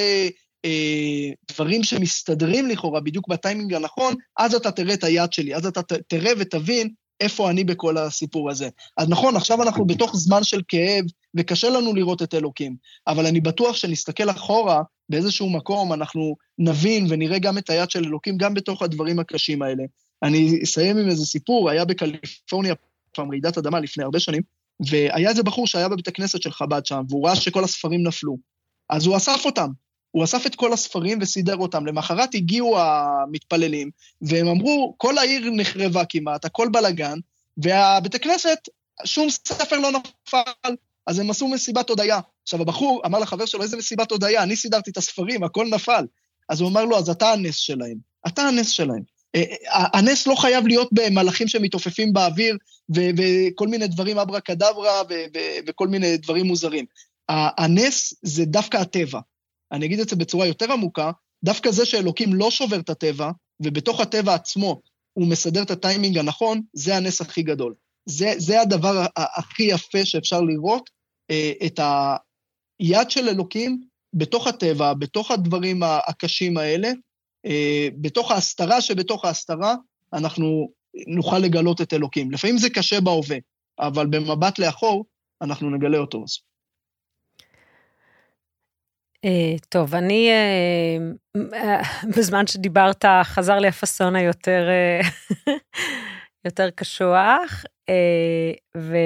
[0.66, 5.82] אה, דברים שמסתדרים לכאורה בדיוק בטיימינג הנכון, אז אתה תראה את היד שלי, אז אתה
[6.08, 8.70] תראה ותבין איפה אני בכל הסיפור הזה.
[8.98, 11.06] אז נכון, עכשיו אנחנו בתוך זמן של כאב,
[11.38, 12.76] וקשה לנו לראות את אלוקים,
[13.08, 18.38] אבל אני בטוח שנסתכל אחורה, באיזשהו מקום אנחנו נבין ונראה גם את היד של אלוקים,
[18.38, 19.84] גם בתוך הדברים הקשים האלה.
[20.24, 22.74] אני אסיים עם איזה סיפור, היה בקליפורניה
[23.16, 24.42] פעם רעידת אדמה לפני הרבה שנים,
[24.90, 28.38] והיה איזה בחור שהיה בבית הכנסת של חב"ד שם, והוא ראה שכל הספרים נפלו.
[28.90, 29.70] אז הוא אסף אותם,
[30.14, 31.86] הוא אסף את כל הספרים וסידר אותם.
[31.86, 33.90] למחרת הגיעו המתפללים,
[34.22, 37.20] והם אמרו, כל העיר נחרבה כמעט, הכל בלאגן,
[37.58, 38.58] והבית הכנסת,
[39.06, 40.76] שום ספר לא נפל,
[41.08, 42.20] אז הם עשו מסיבת הודיה.
[42.44, 44.44] עכשיו, הבחור אמר לחבר שלו, איזה מסיבת הודיה?
[44.44, 46.06] אני סידרתי את הספרים, הכל נפל.
[46.50, 47.98] אז הוא אמר לו, אז אתה הנס שלהם.
[48.28, 49.02] אתה הנס שלהם.
[49.36, 52.58] אה, אה, הנס לא חייב להיות במלאכים שמתעופפים באוויר
[52.90, 54.40] וכל מיני דברים אברה
[55.10, 56.86] ו- וכל מיני דברים מוזרים.
[57.30, 59.20] הנס זה דווקא הטבע.
[59.74, 61.12] אני אגיד את זה בצורה יותר עמוקה,
[61.44, 64.82] דווקא זה שאלוקים לא שובר את הטבע, ובתוך הטבע עצמו
[65.14, 67.74] הוא מסדר את הטיימינג הנכון, זה הנס הכי גדול.
[68.06, 70.90] זה, זה הדבר הכי יפה שאפשר לראות,
[71.32, 71.80] אה, את
[72.80, 73.82] היד של אלוקים
[74.14, 76.92] בתוך הטבע, בתוך הדברים הקשים האלה,
[77.46, 79.76] אה, בתוך ההסתרה שבתוך ההסתרה,
[80.14, 80.70] אנחנו
[81.08, 82.32] נוכל לגלות את אלוקים.
[82.32, 83.38] לפעמים זה קשה בהווה,
[83.80, 85.06] אבל במבט לאחור,
[85.42, 86.18] אנחנו נגלה אותו.
[86.18, 86.53] Uh,
[89.70, 90.30] טוב, אני,
[91.38, 91.38] uh,
[92.18, 94.68] בזמן שדיברת, חזר לי הפאסון היותר
[96.46, 97.64] יותר קשוח,
[98.78, 98.98] ו...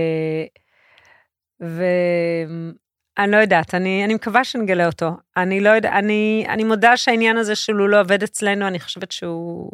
[1.59, 5.09] ואני לא יודעת, אני, אני מקווה שנגלה אותו.
[5.37, 9.71] אני לא יודעת, אני, אני מודה שהעניין הזה שהוא לא עובד אצלנו, אני חושבת שהוא,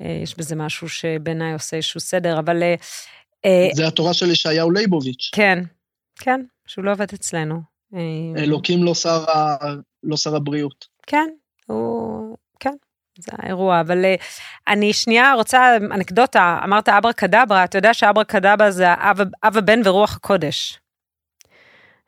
[0.00, 2.62] יש בזה משהו שבעיניי עושה איזשהו סדר, אבל...
[3.74, 5.30] זה התורה של ישעיהו ליבוביץ'.
[5.34, 5.58] כן,
[6.18, 7.60] כן, שהוא לא עובד אצלנו.
[7.94, 9.56] אה, אלוקים לא שר, ה...
[10.02, 10.86] לא שר הבריאות.
[11.06, 11.28] כן,
[11.66, 12.36] הוא...
[12.60, 12.74] כן,
[13.18, 14.14] זה האירוע, אבל אה,
[14.68, 19.80] אני שנייה רוצה אנקדוטה, אמרת אברה קדברה, אתה יודע שאברה קדברה זה אב, אב הבן
[19.84, 20.80] ורוח הקודש.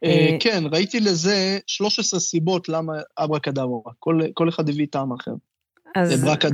[0.05, 5.33] אה, כן, ראיתי לזה 13 סיבות למה אברה קדברה, כל, כל אחד הביא טעם אחר.
[5.94, 6.24] אז...
[6.24, 6.48] ברקה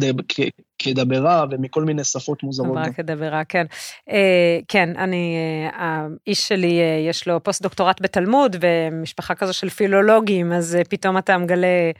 [0.78, 2.74] כדברה ומכל מיני שפות מוזרות.
[2.74, 3.66] ברקה כדברה, כן.
[4.10, 5.70] אה, כן, אני, אה,
[6.26, 11.38] האיש שלי, אה, יש לו פוסט דוקטורט בתלמוד ומשפחה כזו של פילולוגים, אז פתאום אתה
[11.38, 11.90] מגלה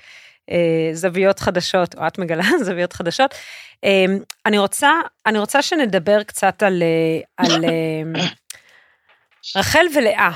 [0.93, 3.35] זוויות חדשות, או את מגלה זוויות חדשות.
[4.47, 4.91] אני רוצה,
[5.27, 6.83] אני רוצה שנדבר קצת על,
[7.37, 7.65] על
[9.57, 10.31] רחל ולאה.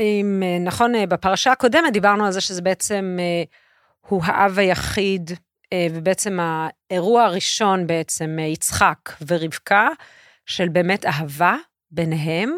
[0.00, 3.18] אם נכון, בפרשה הקודמת דיברנו על זה שזה בעצם
[4.08, 5.30] הוא האב היחיד,
[5.72, 9.88] אה, ובעצם האירוע הראשון בעצם, אה, יצחק ורבקה,
[10.46, 11.56] של באמת אהבה
[11.90, 12.52] ביניהם,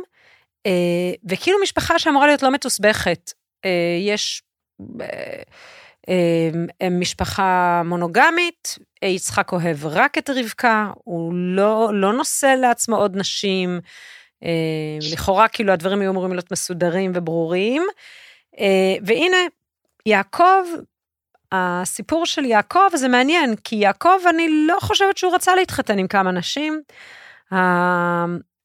[0.67, 3.33] אה, וכאילו משפחה שאמורה להיות לא מתוסבכת.
[4.01, 4.43] יש
[6.91, 13.81] משפחה מונוגמית, יצחק אוהב רק את רבקה, הוא לא, לא נושא לעצמו עוד נשים,
[15.13, 17.83] לכאורה כאילו הדברים היו אמורים להיות מסודרים וברורים.
[19.05, 19.37] והנה,
[20.07, 20.65] יעקב
[21.55, 26.31] הסיפור של יעקב זה מעניין, כי יעקב, אני לא חושבת שהוא רצה להתחתן עם כמה
[26.31, 26.83] נשים.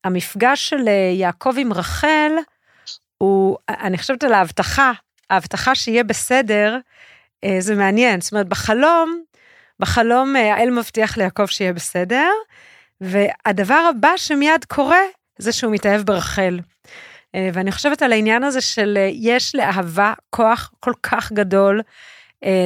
[0.03, 2.31] המפגש של אה, יעקב עם רחל,
[3.17, 4.91] הוא, אני חושבת על ההבטחה,
[5.29, 6.77] ההבטחה שיהיה בסדר,
[7.43, 8.21] אה, זה מעניין.
[8.21, 9.21] זאת אומרת, בחלום,
[9.79, 12.29] בחלום אה, האל מבטיח ליעקב שיהיה בסדר,
[13.01, 15.01] והדבר הבא שמיד קורה,
[15.37, 16.59] זה שהוא מתאהב ברחל.
[17.53, 21.81] ואני חושבת על העניין הזה של יש לאהבה כוח כל כך גדול,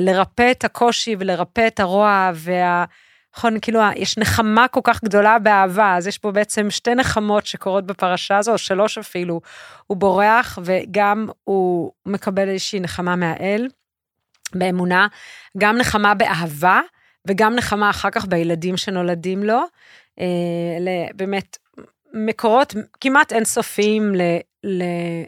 [0.01, 2.85] לרפא את הקושי ולרפא את הרוע וה...
[3.37, 7.85] נכון, כאילו, יש נחמה כל כך גדולה באהבה, אז יש פה בעצם שתי נחמות שקורות
[7.85, 9.41] בפרשה הזו, שלוש אפילו.
[9.87, 13.67] הוא בורח וגם הוא מקבל איזושהי נחמה מהאל,
[14.55, 15.07] באמונה,
[15.57, 16.81] גם נחמה באהבה,
[17.27, 19.61] וגם נחמה אחר כך בילדים שנולדים לו.
[20.19, 20.25] אה,
[21.15, 21.57] באמת,
[22.13, 24.11] מקורות כמעט אינסופיים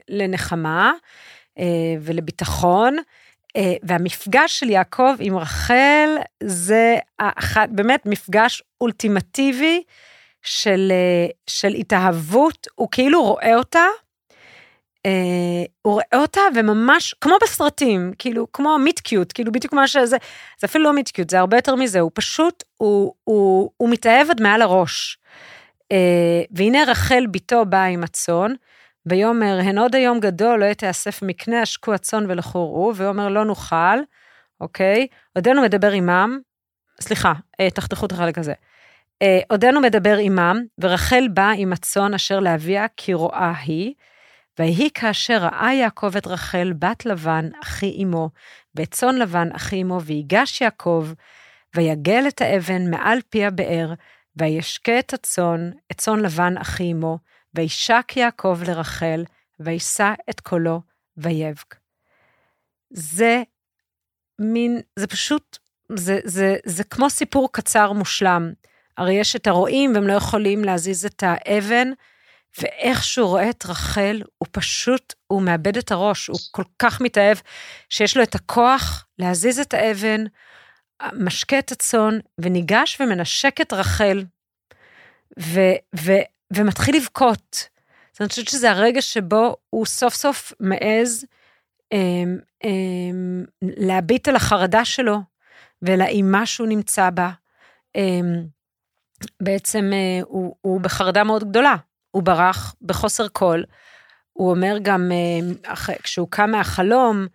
[0.09, 0.91] לנחמה
[1.59, 1.63] אה,
[2.01, 2.97] ולביטחון.
[3.55, 6.09] אה, והמפגש של יעקב עם רחל
[6.43, 9.83] זה אחת, באמת מפגש אולטימטיבי
[10.41, 13.85] של, אה, של התאהבות, הוא כאילו רואה אותה,
[15.05, 15.11] אה,
[15.81, 20.17] הוא רואה אותה וממש, כמו בסרטים, כאילו, כמו מיט קיוט, כאילו בדיוק מה שזה,
[20.59, 24.29] זה אפילו לא מיט קיוט, זה הרבה יותר מזה, הוא פשוט, הוא, הוא, הוא מתאהב
[24.29, 25.17] עד מעל הראש.
[26.51, 28.53] והנה רחל בתו באה עם הצאן,
[29.05, 33.99] ויאמר, הן עוד היום גדול, לא יתאסף מקנה, השקו הצאן ולכורו, ויאמר, לא נוכל,
[34.61, 35.07] אוקיי?
[35.35, 36.39] עודנו מדבר עמם,
[37.01, 38.53] סליחה, אה, תחתכו את החלק הזה.
[39.21, 43.93] אה, עודנו מדבר עמם, ורחל באה עם הצאן אשר לאביה, כי רואה היא,
[44.59, 48.29] ויהי כאשר ראה יעקב את רחל, בת לבן, אחי אמו,
[48.75, 51.07] ואת צאן לבן, אחי אמו, ויגש יעקב,
[51.75, 53.93] ויגל את האבן מעל פי הבאר,
[54.35, 57.17] וישקה את הצאן, את צאן לבן, אחי אמו,
[57.55, 59.23] וישק יעקב לרחל,
[59.59, 60.81] וישא את קולו,
[61.17, 61.75] ויבק.
[62.89, 63.43] זה
[64.39, 65.57] מין, זה פשוט,
[65.95, 68.53] זה, זה, זה כמו סיפור קצר מושלם.
[68.97, 71.87] הרי יש את הרועים והם לא יכולים להזיז את האבן,
[72.61, 77.37] ואיך שהוא רואה את רחל, הוא פשוט, הוא מאבד את הראש, הוא כל כך מתאהב,
[77.89, 80.23] שיש לו את הכוח להזיז את האבן,
[81.13, 84.23] משקה את הצאן, וניגש ומנשק את רחל,
[85.39, 85.59] ו,
[86.55, 87.69] ומתחיל לבכות.
[88.15, 91.25] אז אני חושבת שזה הרגע שבו הוא סוף סוף מעז
[91.91, 95.17] אמ, אמ, להביט על החרדה שלו
[95.81, 97.29] ולאימה שהוא נמצא בה.
[97.95, 98.45] אמ,
[99.41, 101.75] בעצם אה, הוא, הוא בחרדה מאוד גדולה,
[102.11, 103.65] הוא ברח בחוסר קול.
[104.33, 107.27] הוא אומר גם, אה, כשהוא קם מהחלום,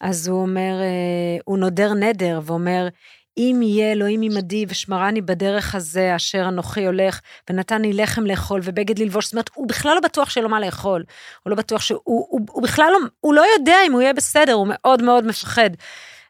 [0.00, 2.88] אז הוא אומר, אה, הוא נודר נדר ואומר,
[3.38, 7.20] אם יהיה אלוהים עמדי ושמרני בדרך הזה אשר אנוכי הולך,
[7.50, 10.60] ונתן לי לחם לאכול ובגד ללבוש, זאת אומרת, הוא בכלל לא בטוח שיהיה לו מה
[10.60, 11.04] לאכול.
[11.42, 14.12] הוא לא בטוח שהוא, הוא, הוא, הוא בכלל לא, הוא לא יודע אם הוא יהיה
[14.12, 15.70] בסדר, הוא מאוד מאוד מפחד.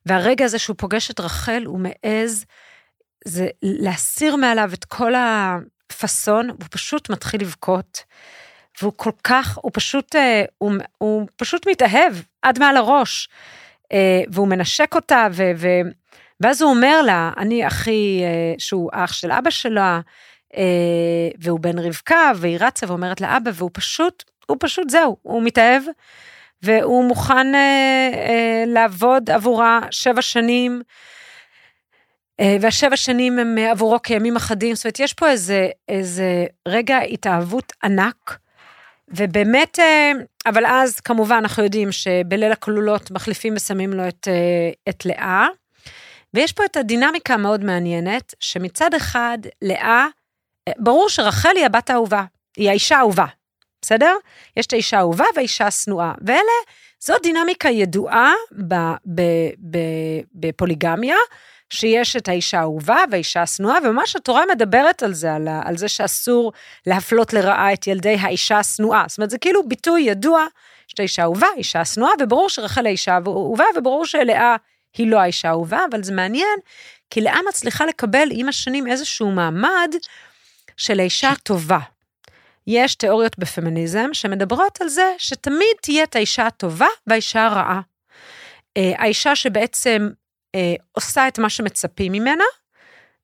[0.07, 2.45] והרגע הזה שהוא פוגש את רחל, הוא מעז,
[3.25, 8.05] זה להסיר מעליו את כל הפאסון, הוא פשוט מתחיל לבכות.
[8.83, 13.29] והוא כל כך, הוא פשוט, אה, הוא, הוא פשוט מתאהב עד מעל הראש.
[13.93, 15.69] אה, והוא מנשק אותה, ו, ו,
[16.41, 20.01] ואז הוא אומר לה, אני אחי, אה, שהוא אח של אבא שלה,
[21.39, 25.83] והוא בן רבקה, והיא רצה ואומרת לאבא, והוא פשוט, הוא פשוט זהו, הוא מתאהב,
[26.63, 27.47] והוא מוכן
[28.67, 30.83] לעבוד עבורה שבע שנים,
[32.41, 38.39] והשבע שנים הם עבורו כימים אחדים, זאת אומרת, יש פה איזה, איזה רגע התאהבות ענק,
[39.09, 40.13] ובאמת, אה,
[40.47, 45.47] אבל אז כמובן אנחנו יודעים שבליל הכלולות מחליפים ושמים לו את, אה, את לאה,
[46.35, 50.07] ויש פה את הדינמיקה המאוד מעניינת, שמצד אחד לאה,
[50.69, 52.25] אה, ברור שרחל היא הבת האהובה,
[52.57, 53.27] היא האישה האהובה,
[53.83, 54.15] בסדר?
[54.57, 56.53] יש את האישה האהובה והאישה השנואה, ואלה,
[57.01, 58.33] זו דינמיקה ידועה
[60.35, 61.17] בפוליגמיה,
[61.71, 66.53] שיש את האישה האהובה והאישה השנואה, וממש התורה מדברת על זה, על, על זה שאסור
[66.87, 69.05] להפלות לרעה את ילדי האישה השנואה.
[69.09, 70.47] זאת אומרת, זה כאילו ביטוי ידוע,
[70.89, 74.57] יש את האישה האהובה, אישה השנואה, וברור שרחל האישה האהובה, וברור שלאה
[74.97, 76.59] היא לא האישה האהובה, אבל זה מעניין,
[77.11, 79.95] כי לאה מצליחה לקבל עם השנים איזשהו מעמד
[80.77, 81.79] של האישה הטובה.
[82.67, 87.81] יש תיאוריות בפמיניזם שמדברות על זה שתמיד תהיה את האישה הטובה והאישה הרעה.
[88.77, 90.09] אה, האישה שבעצם
[90.55, 92.45] אה, עושה את מה שמצפים ממנה,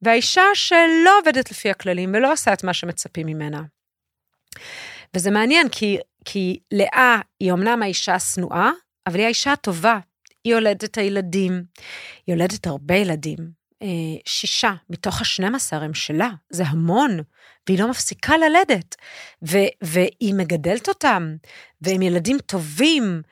[0.02, 3.62] והאישה שלא עובדת לפי הכללים ולא עושה את מה שמצפים ממנה.
[5.14, 8.70] וזה מעניין, כי, כי לאה היא אמנם האישה השנואה,
[9.06, 9.98] אבל היא האישה הטובה.
[10.44, 11.52] היא יולדת את הילדים,
[12.26, 13.60] היא יולדת הרבה ילדים.
[13.82, 13.88] אה,
[14.26, 17.20] שישה מתוך השנים עשר הם שלה, זה המון,
[17.68, 18.96] והיא לא מפסיקה ללדת.
[19.48, 21.36] ו, והיא מגדלת אותם,
[21.80, 23.22] והם ילדים טובים,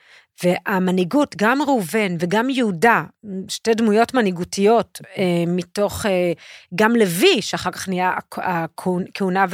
[0.43, 3.03] והמנהיגות, גם ראובן וגם יהודה,
[3.47, 6.31] שתי דמויות מנהיגותיות אה, מתוך, אה,
[6.75, 9.45] גם לוי, שאחר כך נהיה הכהונה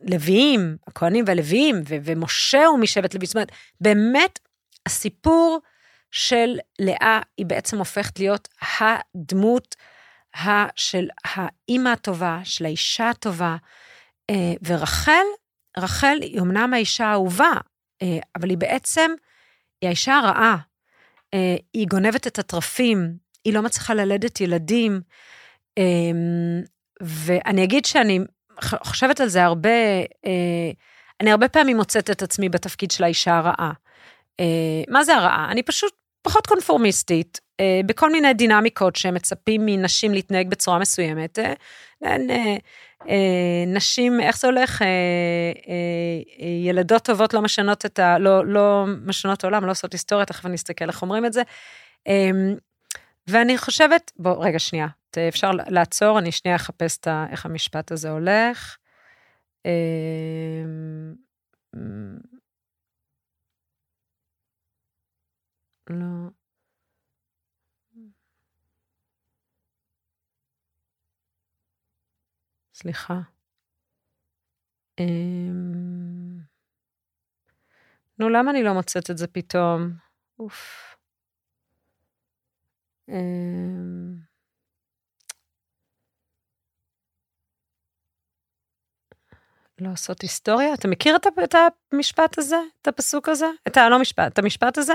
[0.00, 4.38] והלוויים, הכהנים והלוויים, ומשה הוא משבט לוי, זאת אומרת, באמת,
[4.86, 5.60] הסיפור
[6.10, 8.48] של לאה היא בעצם הופכת להיות
[8.80, 9.76] הדמות
[10.76, 13.56] של האימא הטובה, של האישה הטובה,
[14.30, 15.24] אה, ורחל
[15.78, 17.52] רחל היא אמנם האישה האהובה,
[18.02, 19.10] אה, אבל היא בעצם,
[19.80, 20.56] היא האישה הרעה.
[21.34, 25.00] אה, היא גונבת את התרפים, היא לא מצליחה ללדת ילדים.
[27.02, 28.18] ואני אגיד שאני
[28.62, 29.70] חושבת על זה הרבה,
[30.26, 30.70] אה,
[31.20, 33.72] אני הרבה פעמים מוצאת את עצמי בתפקיד של האישה הרעה.
[34.88, 35.48] מה זה הרעה?
[35.50, 35.92] אני פשוט
[36.22, 37.40] פחות קונפורמיסטית,
[37.86, 41.38] בכל מיני דינמיקות שמצפים מנשים להתנהג בצורה מסוימת.
[43.08, 44.82] אה, נשים, איך זה הולך?
[44.82, 44.86] אה,
[45.68, 48.18] אה, ילדות טובות לא משנות את ה...
[48.18, 51.42] לא, לא משנות עולם, לא עושות היסטוריה, תכף אני אסתכל איך אומרים את זה.
[53.26, 54.86] ואני חושבת, בוא, רגע, שנייה,
[55.28, 58.76] אפשר לעצור, אני שנייה אחפש את ה, איך המשפט הזה הולך.
[65.90, 66.30] לא.
[72.74, 73.20] סליחה.
[75.00, 76.38] אמ,
[78.18, 79.90] נו, למה אני לא מוצאת את זה פתאום?
[80.38, 80.89] אוף.
[83.10, 84.14] אמ,
[89.78, 90.74] לא לעשות היסטוריה?
[90.74, 91.54] אתה מכיר את
[91.92, 92.56] המשפט הזה?
[92.82, 93.46] את הפסוק הזה?
[93.68, 93.88] את ה...
[93.88, 94.94] לא משפט, את המשפט הזה?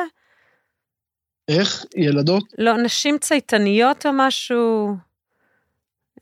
[1.48, 1.86] איך?
[1.96, 2.44] ילדות?
[2.58, 4.96] לא, נשים צייתניות או משהו?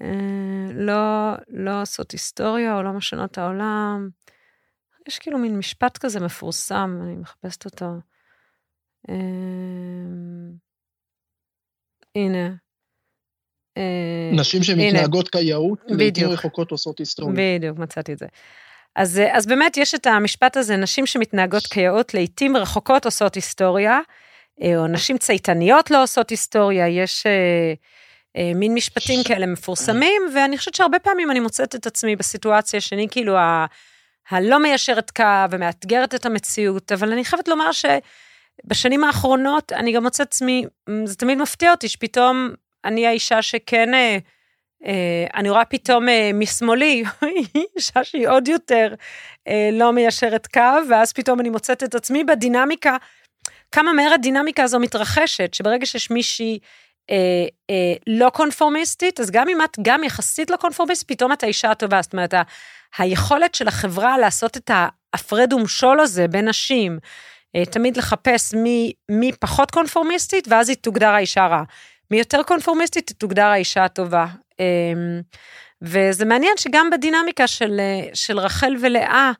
[0.01, 4.09] אה, לא, לא עושות היסטוריה או לא משנות את העולם.
[5.07, 7.85] יש כאילו מין משפט כזה מפורסם, אני מחפשת אותו.
[9.09, 9.15] אה,
[12.15, 12.49] הנה.
[13.77, 16.27] אה, נשים שמתנהגות כיאות, לעיתים.
[16.27, 17.57] רחוקות עושות היסטוריה.
[17.57, 18.25] בדיוק, מצאתי את זה.
[18.95, 23.99] אז, אה, אז באמת יש את המשפט הזה, נשים שמתנהגות כיאות לעיתים רחוקות עושות היסטוריה,
[24.61, 27.73] אה, או נשים צייתניות לא עושות היסטוריה, יש אה,
[28.37, 33.07] אה, מין משפטים כאלה מפורסמים, ואני חושבת שהרבה פעמים אני מוצאת את עצמי בסיטואציה שאני
[33.11, 33.65] כאילו ה,
[34.29, 37.71] הלא מיישרת קו ומאתגרת את המציאות, אבל אני חייבת לומר
[38.61, 40.65] שבשנים האחרונות אני גם מוצאת עצמי,
[41.05, 42.49] זה תמיד מפתיע אותי שפתאום
[42.85, 43.93] אני האישה שכן...
[43.93, 44.17] אה,
[44.85, 47.03] אה, אני רואה פתאום אה, משמאלי,
[47.75, 48.93] אישה שהיא עוד יותר
[49.47, 52.97] אה, לא מיישרת קו, ואז פתאום אני מוצאת את עצמי בדינמיקה,
[53.71, 56.59] כמה מהר הדינמיקה הזו מתרחשת, שברגע שיש מישהי
[57.09, 57.15] אה,
[57.69, 62.01] אה, לא קונפורמיסטית, אז גם אם את גם יחסית לא קונפורמיסטית, פתאום את האישה הטובה.
[62.01, 62.33] זאת אומרת,
[62.97, 66.99] היכולת של החברה לעשות את ההפרד ומשול הזה בין נשים,
[67.71, 71.63] תמיד לחפש מי, מי פחות קונפורמיסטית, ואז היא תוגדר האישה הרעה.
[72.11, 74.25] מי יותר קונפורמיסטית, תוגדר האישה הטובה.
[74.59, 75.21] אמ,
[75.81, 79.31] וזה מעניין שגם בדינמיקה של, אה, של רחל ולאה,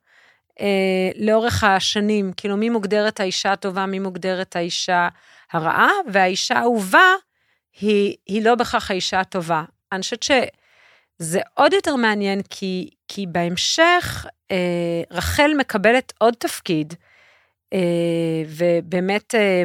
[0.62, 5.08] אה, לאורך השנים, כאילו מי מוגדרת האישה הטובה, מי מוגדרת האישה
[5.52, 7.14] הרעה, והאישה האהובה
[7.82, 9.64] היא, היא לא בהכרח האישה הטובה.
[9.92, 17.13] אני חושבת שזה עוד יותר מעניין, כי, כי בהמשך אה, רחל מקבלת עוד תפקיד, אה,
[18.48, 19.64] ובאמת, אה,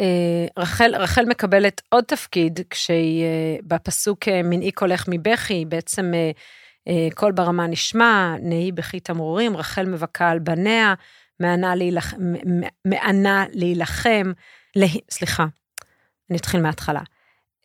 [0.00, 6.30] אה, רחל, רחל מקבלת עוד תפקיד כשהיא אה, בפסוק אה, מנעי קולך מבכי, בעצם אה,
[6.88, 10.94] אה, קול ברמה נשמע, נהי בכי תמרורים, רחל מבכה על בניה,
[11.40, 14.32] מענה, להילח, מ- מ- מענה להילחם,
[14.76, 15.46] לה, סליחה,
[16.30, 17.02] אני אתחיל מההתחלה.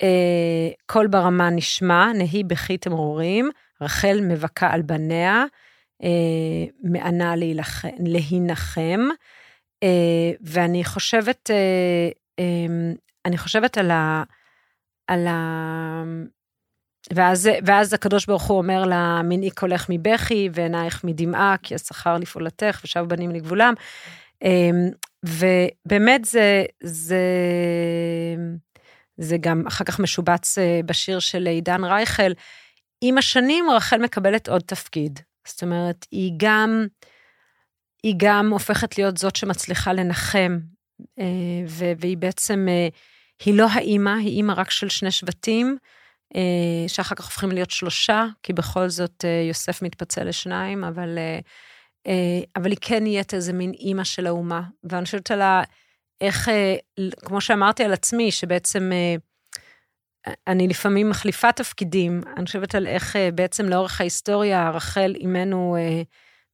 [0.04, 3.50] אה, קול ברמה נשמע, נהי בכי תמרורים,
[3.82, 5.46] רחל מבכה על בניה, אה,
[6.84, 9.00] מענה להילח, להינחם,
[9.84, 12.94] אה, ואני חושבת, אה, אה,
[13.26, 14.24] אני חושבת על ה...
[15.08, 16.04] על ה...
[17.14, 22.82] ואז, ואז הקדוש ברוך הוא אומר לה, מנעי קולך מבכי ועינייך מדמעה, כי השכר לפעולתך
[22.84, 23.74] ושב בנים לגבולם.
[24.44, 24.90] אמ,
[25.26, 27.26] ובאמת זה, זה,
[29.18, 32.32] זה גם אחר כך משובץ אה, בשיר של עידן רייכל.
[33.02, 35.20] עם השנים רחל מקבלת עוד תפקיד.
[35.48, 36.88] זאת אומרת, היא גם,
[38.04, 40.60] היא גם הופכת להיות זאת שמצליחה לנחם,
[41.20, 41.26] אה,
[41.98, 42.88] והיא בעצם, אה,
[43.46, 45.78] היא לא האימא, היא אימא רק של שני שבטים,
[46.36, 51.18] אה, שאחר כך הופכים להיות שלושה, כי בכל זאת יוסף מתפצל לשניים, אבל,
[52.56, 54.62] אבל היא כן נהיית איזה מין אימא של האומה.
[54.84, 55.64] ואני חושבת על ה...
[56.22, 56.50] איך,
[57.26, 58.92] כמו שאמרתי על עצמי, שבעצם
[60.48, 66.02] אני לפעמים מחליפה תפקידים, אני חושבת על איך אה, בעצם לאורך ההיסטוריה רחל אימנו אה,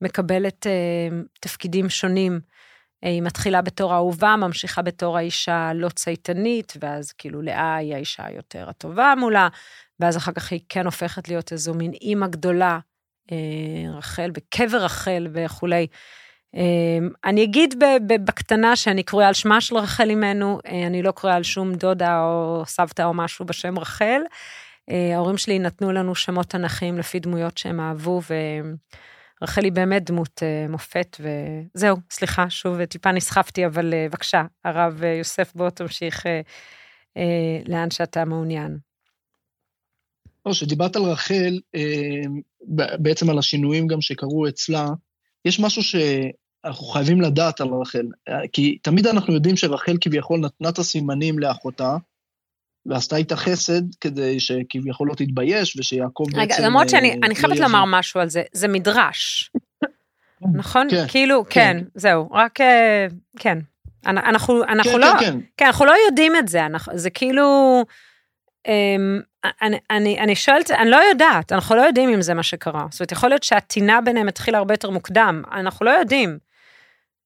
[0.02, 2.40] מקבלת אה, תפקידים שונים.
[3.02, 8.70] היא מתחילה בתור האהובה, ממשיכה בתור האישה הלא צייתנית, ואז כאילו לאה היא האישה היותר
[8.70, 9.48] הטובה מולה,
[10.00, 12.80] ואז אחר כך היא כן הופכת להיות איזו מין אימא גדולה,
[13.94, 15.88] רחל, בקבר רחל וכולי.
[16.56, 17.84] אה, אני אגיד
[18.26, 22.24] בקטנה שאני קרויה על שמה של רחל אימנו, אה, אני לא קרויה על שום דודה
[22.24, 24.22] או סבתא או משהו בשם רחל.
[24.90, 28.34] אה, ההורים שלי נתנו לנו שמות תנכיים לפי דמויות שהם אהבו, ו...
[29.42, 35.52] רחל היא באמת דמות אה, מופת, וזהו, סליחה, שוב טיפה נסחפתי, אבל בבקשה, הרב יוסף,
[35.56, 36.26] בוא תמשיך
[37.68, 38.78] לאן שאתה מעוניין.
[40.46, 41.60] לא, כשדיברת על רחל,
[43.00, 44.88] בעצם על השינויים גם שקרו אצלה,
[45.46, 48.08] יש משהו שאנחנו חייבים לדעת על רחל,
[48.54, 51.98] כי תמיד אנחנו יודעים שרחל כביכול נתנה את הסימנים לאחותה,
[52.86, 56.40] ועשתה איתה חסד כדי שכביכול לא תתבייש, ושיעקב בעצם...
[56.40, 57.60] רגע, למרות אה, שאני אני לא חייבת.
[57.60, 59.52] לומר משהו על זה, זה מדרש,
[60.54, 60.88] נכון?
[60.90, 61.50] כן, כאילו, כן.
[61.80, 63.08] כן, זהו, רק, אה,
[63.40, 63.58] כן.
[64.06, 65.08] אנ- אנחנו אנחנו כן, לא...
[65.20, 65.40] כן, כן.
[65.58, 67.46] כן, אנחנו לא יודעים את זה, אנחנו, זה כאילו...
[68.68, 69.20] אמ,
[69.62, 72.88] אני, אני, אני שואלת, אני לא יודעת, אנחנו לא יודעים אם זה מה שקרה.
[72.92, 76.38] זאת אומרת, יכול להיות שהטינה ביניהם התחילה הרבה יותר מוקדם, אנחנו לא יודעים.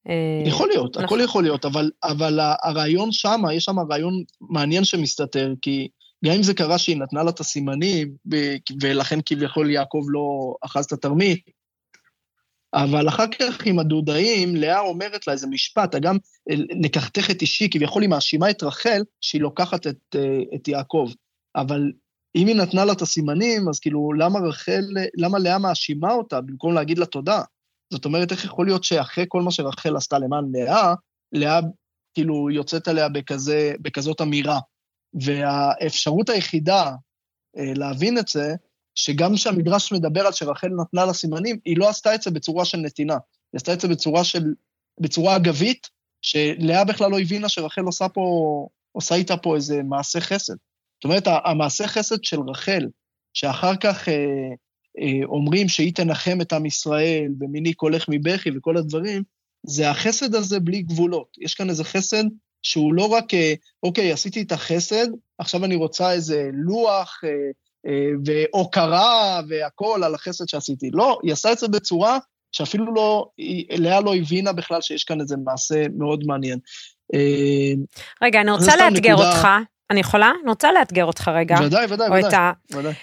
[0.09, 1.19] אה, יכול להיות, הכל נכון.
[1.19, 5.87] יכול להיות, אבל, אבל הרעיון שם, יש שם רעיון מעניין שמסתתר, כי
[6.25, 8.11] גם אם זה קרה שהיא נתנה לה את הסימנים,
[8.81, 11.41] ולכן כביכול יעקב לא אחז את התרמית,
[12.73, 16.17] אבל אחר כך עם הדודאים, לאה אומרת לה איזה משפט, גם
[16.83, 20.15] לקחתך את אישי, כביכול היא מאשימה את רחל שהיא לוקחת את,
[20.55, 21.09] את יעקב.
[21.55, 21.91] אבל
[22.35, 24.83] אם היא נתנה לה את הסימנים, אז כאילו, למה רחל,
[25.17, 27.41] למה לאה מאשימה אותה במקום להגיד לה תודה?
[27.93, 30.93] זאת אומרת, איך יכול להיות שאחרי כל מה שרחל עשתה למען לאה,
[31.31, 31.59] לאה
[32.13, 34.59] כאילו יוצאת עליה בכזה, בכזאת אמירה.
[35.21, 36.91] והאפשרות היחידה
[37.57, 38.55] אה, להבין את זה,
[38.95, 42.77] שגם כשהמדרש מדבר על שרחל נתנה לה סימנים, היא לא עשתה את זה בצורה של
[42.77, 43.13] נתינה.
[43.13, 44.43] היא עשתה את זה בצורה של,
[44.99, 45.89] בצורה אגבית,
[46.21, 48.21] שלאה בכלל לא הבינה שרחל עושה פה,
[48.91, 50.55] עושה איתה פה איזה מעשה חסד.
[51.03, 52.87] זאת אומרת, המעשה חסד של רחל,
[53.33, 54.13] שאחר כך אה,
[54.99, 59.23] אה, אומרים שהיא תנחם את עם ישראל, ומיני קולך מבכי וכל הדברים,
[59.65, 61.37] זה החסד הזה בלי גבולות.
[61.41, 62.23] יש כאן איזה חסד
[62.61, 67.29] שהוא לא רק, אה, אוקיי, עשיתי את החסד, עכשיו אני רוצה איזה לוח אה,
[67.87, 70.89] אה, והוקרה והכול על החסד שעשיתי.
[70.93, 72.17] לא, היא עשה את זה בצורה
[72.51, 73.27] שאפילו לא,
[73.69, 76.59] לאה לא הבינה בכלל שיש כאן איזה מעשה מאוד מעניין.
[78.21, 79.29] רגע, אני רוצה לאתגר נקודה...
[79.29, 79.47] אותך.
[79.93, 80.31] אני יכולה?
[80.41, 81.55] אני רוצה לאתגר אותך רגע.
[81.65, 82.35] ודאי, ודאי, ודאי.
[82.35, 82.51] ה...
[82.71, 82.93] ודאי.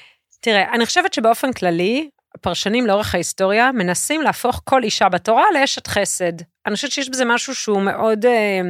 [0.40, 6.32] תראה, אני חושבת שבאופן כללי, הפרשנים לאורך ההיסטוריה מנסים להפוך כל אישה בתורה לאשת חסד.
[6.66, 8.60] אני חושבת שיש בזה משהו שהוא מאוד, אה,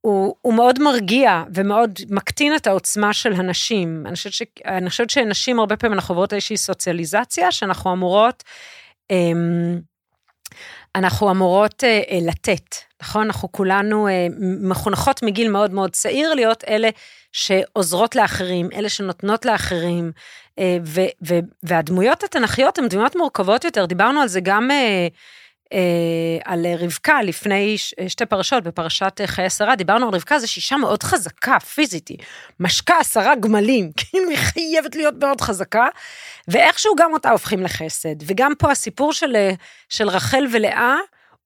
[0.00, 4.04] הוא, הוא מאוד מרגיע ומאוד מקטין את העוצמה של הנשים.
[4.06, 8.44] אני חושבת, ש, אני חושבת שנשים הרבה פעמים אנחנו עוברות איזושהי סוציאליזציה שאנחנו אמורות,
[9.10, 9.16] אה,
[10.94, 13.22] אנחנו אמורות אה, אה, לתת, נכון?
[13.26, 14.26] אנחנו כולנו אה,
[14.60, 16.88] מחונכות מגיל מאוד מאוד צעיר להיות אלה
[17.32, 20.12] שעוזרות לאחרים, אלה שנותנות לאחרים,
[20.58, 25.08] אה, ו, ו, והדמויות התנ"כיות הן דמויות מורכבות יותר, דיברנו על זה גם אה,
[26.44, 27.76] על רבקה לפני
[28.08, 32.18] שתי פרשות, בפרשת חיי שרה, דיברנו על רבקה, זו אישה מאוד חזקה, פיזית, היא.
[32.60, 35.86] משקה עשרה גמלים, כאילו היא חייבת להיות מאוד חזקה,
[36.48, 38.16] ואיכשהו גם אותה הופכים לחסד.
[38.26, 39.36] וגם פה הסיפור של,
[39.88, 40.96] של רחל ולאה,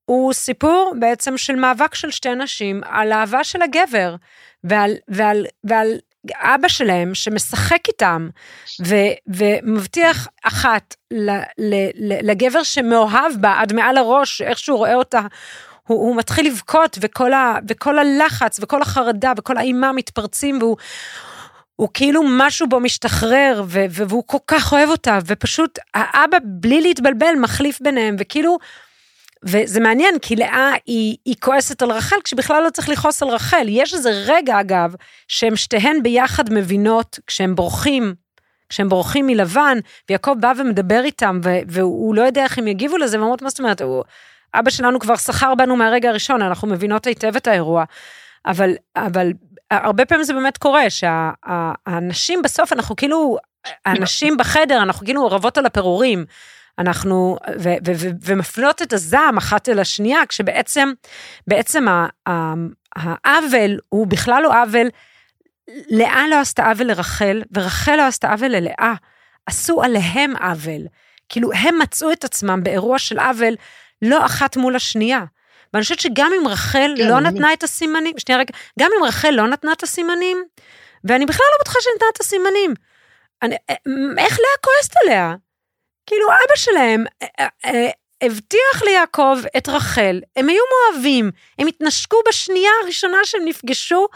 [0.05, 4.15] הוא סיפור בעצם של מאבק של שתי נשים על אהבה של הגבר,
[4.65, 5.99] ועל, ועל, ועל
[6.35, 8.29] אבא שלהם שמשחק איתם
[8.87, 8.95] ו,
[9.27, 15.21] ומבטיח אחת ל, ל, ל, לגבר שמאוהב בה עד מעל הראש, איך שהוא רואה אותה,
[15.87, 17.33] הוא, הוא מתחיל לבכות וכל,
[17.69, 20.77] וכל הלחץ וכל החרדה וכל האימה מתפרצים והוא...
[21.77, 27.35] הוא כאילו משהו בו משתחרר ו, והוא כל כך אוהב אותה ופשוט האבא בלי להתבלבל
[27.41, 28.59] מחליף ביניהם וכאילו
[29.45, 33.67] וזה מעניין, כי לאה היא, היא כועסת על רחל, כשבכלל לא צריך לכעוס על רחל.
[33.69, 34.95] יש איזה רגע, אגב,
[35.29, 38.15] שהם שתיהן ביחד מבינות, כשהם בורחים,
[38.69, 39.79] כשהם בורחים מלבן,
[40.09, 43.81] ויעקב בא ומדבר איתם, והוא לא יודע איך הם יגיבו לזה, ואומרות, מה זאת אומרת,
[43.81, 44.05] הוא,
[44.55, 47.85] אבא שלנו כבר שכר בנו מהרגע הראשון, אנחנו מבינות היטב את האירוע.
[48.47, 49.33] אבל, אבל
[49.71, 53.37] הרבה פעמים זה באמת קורה, שהאנשים בסוף, אנחנו כאילו,
[53.87, 56.25] האנשים בחדר, אנחנו כאילו רבות על הפירורים.
[56.79, 60.93] אנחנו, ו, ו, ו, ומפנות את הזעם אחת אל השנייה, כשבעצם,
[61.47, 61.85] בעצם
[62.97, 64.89] העוול הוא בכלל לא עוול,
[65.91, 68.95] לאה לא עשתה עוול לרחל, ורחל לא עשתה עוול ללאה.
[69.47, 70.83] עשו עליהם עוול.
[71.29, 73.55] כאילו, הם מצאו את עצמם באירוע של עוול
[74.03, 75.25] לא אחת מול השנייה.
[75.75, 77.29] ואני חושבת שגם אם רחל כן, לא אני...
[77.29, 80.45] נתנה את הסימנים, שנייה רגע, גם אם רחל לא נתנה את הסימנים,
[81.05, 82.75] ואני בכלל לא בטוחה שנתנה את הסימנים,
[83.43, 83.75] אני, אה,
[84.19, 85.35] איך לאה כועסת עליה?
[86.07, 87.91] כאילו אבא שלהם אה, אה, אה,
[88.23, 94.09] הבטיח ליעקב את רחל, הם היו מאוהבים, הם התנשקו בשנייה הראשונה שהם נפגשו,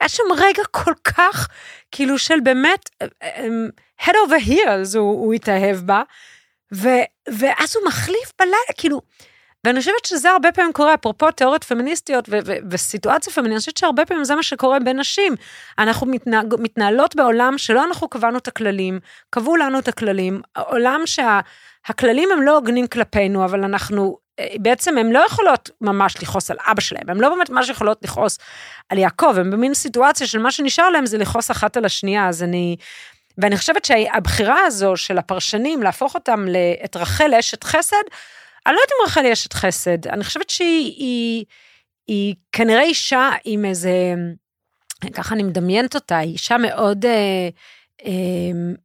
[0.00, 1.48] היה שם רגע כל כך,
[1.92, 2.90] כאילו של באמת,
[4.02, 6.02] head over heels הוא, הוא התאהב בה,
[6.74, 6.88] ו,
[7.28, 9.00] ואז הוא מחליף בלילה, כאילו,
[9.64, 13.76] ואני חושבת שזה הרבה פעמים קורה, אפרופו תיאוריות פמיניסטיות ו- ו- וסיטואציה פמיניסטית, אני חושבת
[13.76, 15.34] שהרבה פעמים זה מה שקורה בין נשים.
[15.78, 19.00] אנחנו מתנהג, מתנהלות בעולם שלא אנחנו קבענו את הכללים,
[19.30, 24.98] קבעו לנו את הכללים, עולם שהכללים שה- הם לא הוגנים כלפינו, אבל אנחנו, אה, בעצם
[24.98, 28.38] הן לא יכולות ממש לכעוס על אבא שלהם, הן לא באמת ממש יכולות לכעוס
[28.88, 32.42] על יעקב, הן במין סיטואציה של מה שנשאר להם זה לכעוס אחת על השנייה, אז
[32.42, 32.76] אני...
[33.38, 36.46] ואני חושבת שהבחירה הזו של הפרשנים להפוך אותם
[36.84, 38.02] את רחל לאשת חסד,
[38.68, 41.44] אני לא יודעת אם רחל היא אשת חסד, אני חושבת שהיא היא,
[42.06, 44.14] היא כנראה אישה עם איזה,
[45.12, 47.48] ככה אני מדמיינת אותה, היא אישה מאוד, אה,
[48.04, 48.10] אה,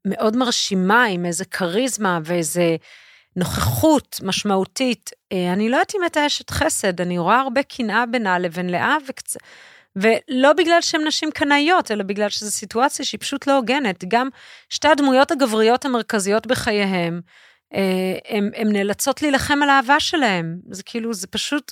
[0.06, 2.76] מאוד מרשימה, עם איזה כריזמה ואיזה
[3.36, 5.10] נוכחות משמעותית.
[5.32, 8.98] אה, אני לא יודעת אם הייתה אשת חסד, אני רואה הרבה קנאה בינה לבין לאה,
[9.08, 9.38] וקצ...
[9.96, 14.04] ולא בגלל שהן נשים קנאיות, אלא בגלל שזו סיטואציה שהיא פשוט לא הוגנת.
[14.08, 14.30] גם
[14.70, 17.22] שתי הדמויות הגבריות המרכזיות בחייהם,
[18.30, 20.60] הן אה, נאלצות להילחם על האהבה שלהם.
[20.70, 21.72] זה כאילו, זה פשוט,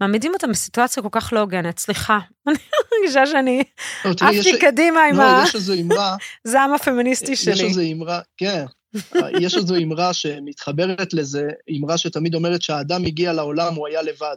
[0.00, 1.78] מעמידים אותם בסיטואציה כל כך לא הוגנת.
[1.78, 2.18] סליחה,
[2.48, 2.56] אני
[2.92, 3.62] מרגישה שאני
[4.04, 5.44] לא, עפתי קדימה עם לא, ה...
[5.80, 6.16] אמרה...
[6.44, 7.52] זעם הפמיניסטי שלי.
[7.52, 8.64] יש איזו אמרה, כן,
[9.42, 11.48] יש איזו אמרה שמתחברת לזה,
[11.78, 14.36] אמרה שתמיד אומרת שהאדם הגיע לעולם, הוא היה לבד.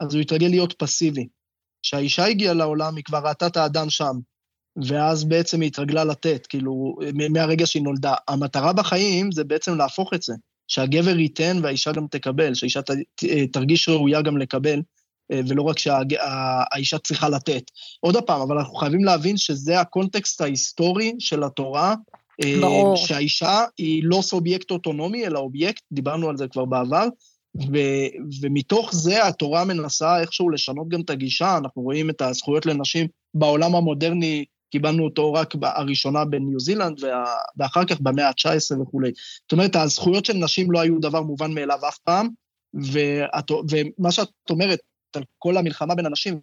[0.00, 1.28] אז הוא התרגל להיות פסיבי.
[1.82, 4.12] כשהאישה הגיעה לעולם, היא כבר ראתה את האדם שם,
[4.86, 6.96] ואז בעצם היא התרגלה לתת, כאילו,
[7.30, 8.14] מהרגע שהיא נולדה.
[8.28, 10.34] המטרה בחיים זה בעצם להפוך את זה,
[10.68, 12.80] שהגבר ייתן והאישה גם תקבל, שהאישה
[13.52, 14.80] תרגיש ראויה גם לקבל,
[15.32, 17.62] אה, ולא רק שהאישה צריכה לתת.
[18.00, 21.94] עוד פעם, אבל אנחנו חייבים להבין שזה הקונטקסט ההיסטורי של התורה.
[22.44, 22.96] אה, ברור.
[22.96, 27.06] שהאישה היא לא סובייקט אוטונומי, אלא אובייקט, דיברנו על זה כבר בעבר,
[27.56, 28.08] ו-
[28.42, 33.74] ומתוך זה התורה מנסה איכשהו לשנות גם את הגישה, אנחנו רואים את הזכויות לנשים בעולם
[33.74, 39.10] המודרני, קיבלנו אותו רק הראשונה בניו זילנד, וה- ואחר כך במאה ה-19 וכולי.
[39.42, 42.28] זאת אומרת, הזכויות של נשים לא היו דבר מובן מאליו אף פעם,
[42.74, 44.78] ואת, ומה שאת אומרת
[45.16, 46.40] על כל המלחמה בין אנשים,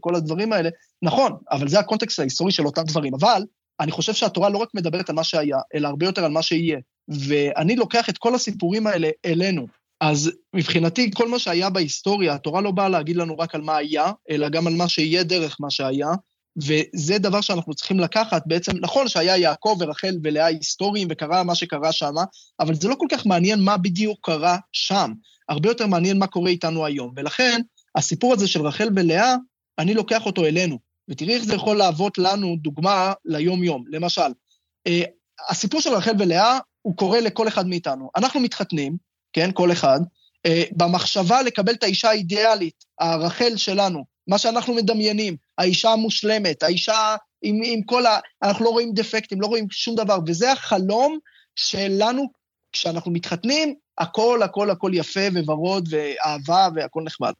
[0.00, 0.68] כל הדברים האלה,
[1.02, 3.14] נכון, אבל זה הקונטקסט ההיסטורי של אותם דברים.
[3.14, 3.42] אבל
[3.80, 6.78] אני חושב שהתורה לא רק מדברת על מה שהיה, אלא הרבה יותר על מה שיהיה.
[7.08, 9.66] ואני לוקח את כל הסיפורים האלה אלינו.
[10.00, 14.12] אז מבחינתי, כל מה שהיה בהיסטוריה, התורה לא באה להגיד לנו רק על מה היה,
[14.30, 16.08] אלא גם על מה שיהיה דרך מה שהיה,
[16.56, 21.92] וזה דבר שאנחנו צריכים לקחת בעצם, נכון שהיה יעקב ורחל ולאה היסטוריים וקרה מה שקרה
[21.92, 22.14] שם,
[22.60, 25.12] אבל זה לא כל כך מעניין מה בדיוק קרה שם,
[25.48, 27.12] הרבה יותר מעניין מה קורה איתנו היום.
[27.16, 27.60] ולכן,
[27.96, 29.34] הסיפור הזה של רחל ולאה,
[29.78, 30.78] אני לוקח אותו אלינו,
[31.10, 33.84] ותראי איך זה יכול להוות לנו דוגמה ליום-יום.
[33.88, 34.32] למשל,
[34.86, 35.02] אה,
[35.48, 38.10] הסיפור של רחל ולאה, הוא קורה לכל אחד מאיתנו.
[38.16, 38.96] אנחנו מתחתנים,
[39.32, 40.00] כן, כל אחד,
[40.46, 47.60] אה, במחשבה לקבל את האישה האידיאלית, הרחל שלנו, מה שאנחנו מדמיינים, האישה המושלמת, האישה עם,
[47.64, 48.18] עם כל ה...
[48.42, 51.18] אנחנו לא רואים דפקטים, לא רואים שום דבר, וזה החלום
[51.56, 52.26] שלנו
[52.72, 57.32] כשאנחנו מתחתנים, הכל, הכל, הכל יפה וורוד ואהבה והכל נחמד.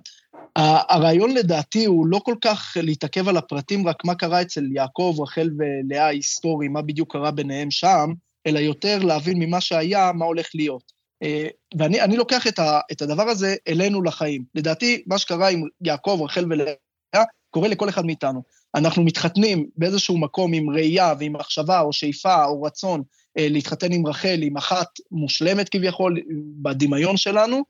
[0.56, 5.50] הרעיון לדעתי הוא לא כל כך להתעכב על הפרטים, רק מה קרה אצל יעקב, רחל
[5.58, 8.12] ולאה ההיסטורי, מה בדיוק קרה ביניהם שם,
[8.46, 10.99] אלא יותר להבין ממה שהיה, מה הולך להיות.
[11.22, 11.48] אה,
[11.78, 14.44] ואני לוקח את, ה, את הדבר הזה אלינו לחיים.
[14.54, 18.42] לדעתי, מה שקרה עם יעקב, רחל ולאה, קורה לכל אחד מאיתנו.
[18.74, 23.02] אנחנו מתחתנים באיזשהו מקום עם ראייה ועם מחשבה או שאיפה או רצון
[23.38, 26.16] אה, להתחתן עם רחל, עם אחת מושלמת כביכול,
[26.62, 27.62] בדמיון שלנו,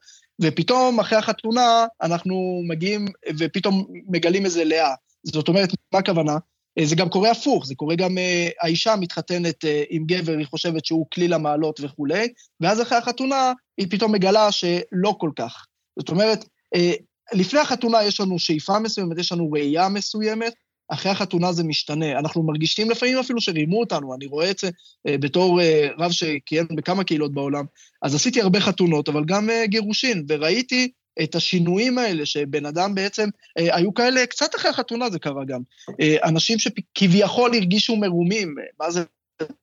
[0.43, 3.07] ופתאום אחרי החתונה אנחנו מגיעים
[3.39, 4.95] ופתאום מגלים איזה לאה.
[5.23, 6.37] זאת אומרת, מה הכוונה?
[6.79, 10.85] אה, זה גם קורה הפוך, זה קורה גם, אה, האישה מתחתנת עם גבר, היא חושבת
[10.85, 12.29] שהוא כלי למעלות וכולי,
[12.61, 15.67] ואז אחרי החתונה היא פתאום מגלה שלא כל כך.
[15.99, 16.45] זאת אומרת,
[17.33, 20.53] לפני החתונה יש לנו שאיפה מסוימת, יש לנו ראייה מסוימת,
[20.91, 22.19] אחרי החתונה זה משתנה.
[22.19, 24.71] אנחנו מרגישים לפעמים אפילו שרימו אותנו, אני רואה את זה
[25.09, 27.65] אה, בתור אה, רב שכיהן בכמה קהילות בעולם.
[28.03, 30.91] אז עשיתי הרבה חתונות, אבל גם אה, גירושין, וראיתי
[31.23, 35.61] את השינויים האלה, שבן אדם בעצם, אה, היו כאלה, קצת אחרי החתונה זה קרה גם.
[36.01, 39.05] אה, אנשים שכביכול הרגישו מרומים, אה, מה זה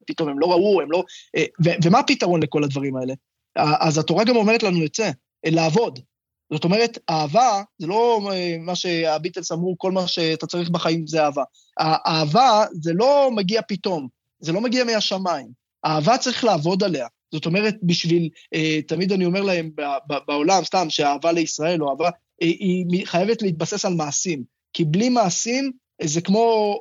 [0.06, 1.04] פתאום, הם לא ראו, הם לא...
[1.38, 3.14] אה, ו- ומה הפתרון לכל הדברים האלה?
[3.56, 5.06] אז התורה גם אומרת לנו את זה,
[5.46, 6.00] אה, לעבוד.
[6.54, 11.24] זאת אומרת, אהבה זה לא אה, מה שהביטלס אמרו, כל מה שאתה צריך בחיים זה
[11.24, 11.44] אהבה.
[11.78, 14.08] האהבה זה לא מגיע פתאום,
[14.40, 15.48] זה לא מגיע מהשמיים.
[15.86, 17.08] אהבה צריך לעבוד עליה.
[17.32, 19.70] זאת אומרת, בשביל, אה, תמיד אני אומר להם
[20.28, 22.10] בעולם, סתם, שאהבה לישראל או אהבה,
[22.42, 24.44] אה, היא חייבת להתבסס על מעשים.
[24.74, 25.72] כי בלי מעשים,
[26.02, 26.80] זה כמו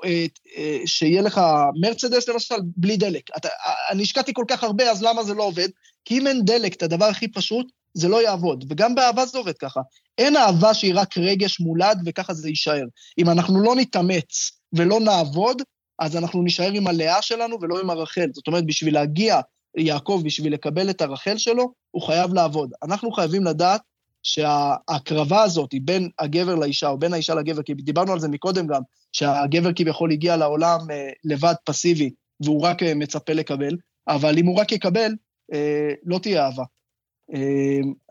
[0.86, 1.40] שיהיה לך
[1.80, 3.22] מרצדס למשל, בלי דלק.
[3.36, 3.48] אתה,
[3.90, 5.68] אני השקעתי כל כך הרבה, אז למה זה לא עובד?
[6.04, 8.64] כי אם אין דלק, את הדבר הכי פשוט, זה לא יעבוד.
[8.70, 9.80] וגם באהבה זה עובד ככה.
[10.18, 12.84] אין אהבה שהיא רק רגש מולד וככה זה יישאר.
[13.18, 15.62] אם אנחנו לא נתאמץ ולא נעבוד,
[15.98, 18.26] אז אנחנו נישאר עם הלאה שלנו ולא עם הרחל.
[18.32, 19.40] זאת אומרת, בשביל להגיע
[19.76, 22.70] יעקב, בשביל לקבל את הרחל שלו, הוא חייב לעבוד.
[22.82, 23.80] אנחנו חייבים לדעת
[24.22, 28.66] שההקרבה הזאת היא בין הגבר לאישה, או בין האישה לגבר, כי דיברנו על זה מקודם
[28.66, 32.10] גם, שהגבר כביכול הגיע לעולם אה, לבד פסיבי,
[32.40, 33.76] והוא רק אה, מצפה לקבל,
[34.08, 35.12] אבל אם הוא רק יקבל,
[35.52, 36.64] אה, לא תהיה אהבה.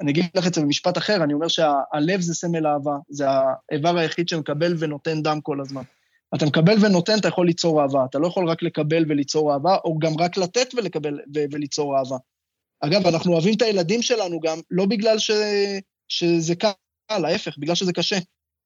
[0.01, 3.97] אני אגיד לך את זה במשפט אחר, אני אומר שהלב זה סמל אהבה, זה האיבר
[3.97, 5.83] היחיד שמקבל ונותן דם כל הזמן.
[6.35, 8.05] אתה מקבל ונותן, אתה יכול ליצור אהבה.
[8.09, 12.17] אתה לא יכול רק לקבל וליצור אהבה, או גם רק לתת ולקבל ו- וליצור אהבה.
[12.79, 15.31] אגב, אנחנו אוהבים את הילדים שלנו גם, לא בגלל ש...
[16.07, 16.69] שזה קל,
[17.09, 18.17] ההפך, בגלל שזה קשה.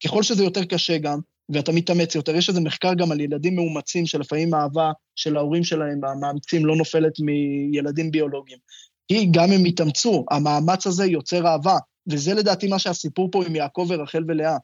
[0.04, 4.06] ככל שזה יותר קשה גם, ואתה מתאמץ יותר, יש איזה מחקר גם על ילדים מאומצים,
[4.06, 8.60] שלפעמים האהבה של ההורים שלהם, המאמצים, לא נופלת מילדים ביולוגיים.
[9.08, 11.78] כי גם הם התאמצו, המאמץ הזה יוצר אהבה,
[12.12, 14.58] וזה לדעתי מה שהסיפור פה עם יעקב ורחל ולאה.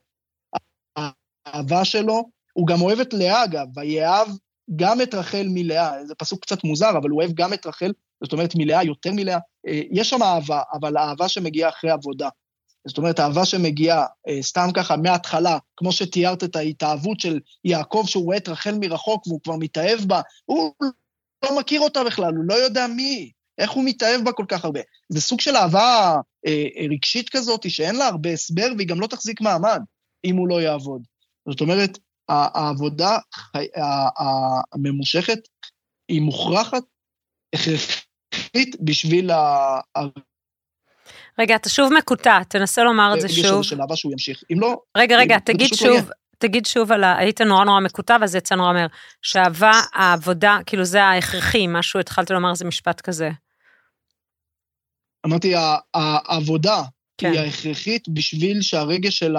[1.45, 4.27] האהבה שלו, הוא גם אוהב את לאה אגב, ויאהב
[4.75, 7.91] גם את רחל מלאה, זה פסוק קצת מוזר, אבל הוא אוהב גם את רחל,
[8.23, 9.37] זאת אומרת מלאה, יותר מלאה.
[9.67, 12.29] אה, יש שם אהבה, אבל האהבה שמגיעה אחרי עבודה.
[12.87, 18.25] זאת אומרת, אהבה שמגיעה אה, סתם ככה מההתחלה, כמו שתיארת את ההתאהבות של יעקב, שהוא
[18.25, 20.73] רואה את רחל מרחוק והוא כבר מתאהב בה, הוא
[21.43, 23.31] לא מכיר אותה בכלל, הוא לא יודע מי.
[23.57, 24.79] איך הוא מתאהב בה כל כך הרבה?
[25.09, 26.15] זה סוג של אהבה
[26.47, 29.81] אה, רגשית כזאת, שאין לה הרבה הסבר, והיא גם לא תחזיק מעמד
[30.25, 31.01] אם הוא לא יעבוד.
[31.49, 31.97] זאת אומרת,
[32.29, 33.17] העבודה
[34.73, 35.39] הממושכת
[36.07, 36.83] היא מוכרחת,
[37.55, 39.79] הכרחית בשביל ה...
[41.39, 43.63] רגע, אתה שוב מקוטע, תנסה לומר את זה שוב.
[43.63, 44.43] של אהבה שהוא ימשיך.
[44.53, 44.81] אם לא...
[44.97, 47.17] רגע, רגע, תגיד לא שוב, תגיד שוב על ה...
[47.17, 48.87] היית נורא נורא מקוטע, ואז יצא נורא מהר.
[49.21, 53.29] שאהבה, העבודה, כאילו זה ההכרחי, משהו התחלת לומר, זה משפט כזה.
[55.25, 55.53] אמרתי,
[55.93, 56.81] העבודה
[57.17, 57.31] כן.
[57.31, 59.35] היא ההכרחית בשביל שהרגש של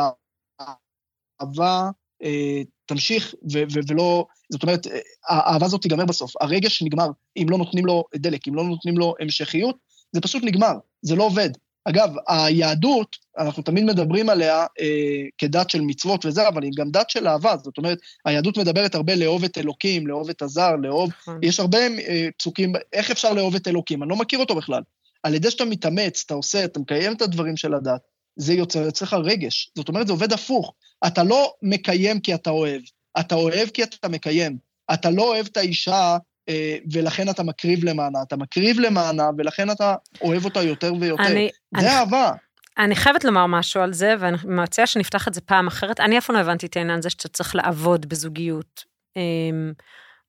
[0.60, 1.90] האהבה
[2.22, 6.32] אה, תמשיך ו- ו- ולא, זאת אומרת, אה, האהבה הזאת תיגמר בסוף.
[6.40, 9.76] הרגש נגמר אם לא נותנים לו דלק, אם לא נותנים לו המשכיות,
[10.12, 10.72] זה פשוט נגמר,
[11.02, 11.50] זה לא עובד.
[11.88, 17.10] אגב, היהדות, אנחנו תמיד מדברים עליה אה, כדת של מצוות וזה, אבל היא גם דת
[17.10, 17.56] של אהבה.
[17.56, 21.10] זאת אומרת, היהדות מדברת הרבה לאהוב את אלוקים, לאהוב את הזר, לאהוב...
[21.10, 21.38] נכון.
[21.42, 24.02] יש הרבה אה, פסוקים, איך אפשר לאהוב את אלוקים?
[24.02, 24.82] אני לא מכיר אותו בכלל.
[25.22, 28.00] על ידי שאתה מתאמץ, אתה עושה, אתה מקיים את הדברים של הדת,
[28.36, 29.70] זה יוצר אצלך רגש.
[29.76, 30.74] זאת אומרת, זה עובד הפוך.
[31.06, 32.82] אתה לא מקיים כי אתה אוהב,
[33.20, 34.58] אתה אוהב כי אתה מקיים.
[34.92, 36.16] אתה לא אוהב את האישה
[36.48, 41.26] אה, ולכן אתה מקריב למענה, אתה מקריב למענה ולכן אתה אוהב אותה יותר ויותר.
[41.26, 42.32] אני, זה אני, אהבה.
[42.78, 46.00] אני חייבת לומר משהו על זה, ואני מציעה שנפתח את זה פעם אחרת.
[46.00, 48.84] אני אף פעם לא הבנתי את העניין הזה שאתה צריך לעבוד בזוגיות,
[49.16, 49.72] אמ,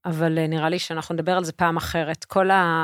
[0.06, 2.26] אבל אה, נראה לי שאנחנו נדבר על זה פעם אחרת.
[2.26, 2.84] כל ה...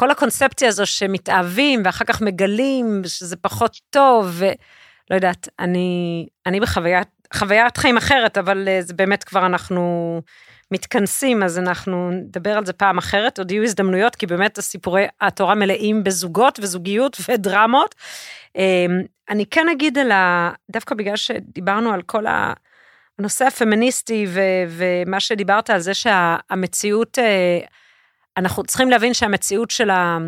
[0.00, 7.08] כל הקונספציה הזו שמתאהבים ואחר כך מגלים שזה פחות טוב, ולא יודעת, אני, אני בחוויית
[7.34, 10.22] חוויית חיים אחרת, אבל אה, זה באמת כבר אנחנו
[10.70, 15.54] מתכנסים, אז אנחנו נדבר על זה פעם אחרת, עוד יהיו הזדמנויות, כי באמת הסיפורי התורה
[15.54, 17.94] מלאים בזוגות וזוגיות ודרמות.
[18.56, 20.50] אמ, אני כן אגיד על ה...
[20.70, 22.24] דווקא בגלל שדיברנו על כל
[23.18, 27.60] הנושא הפמיניסטי ו, ומה שדיברת על זה שהמציאות, אה,
[28.36, 30.18] אנחנו צריכים להבין שהמציאות של ה...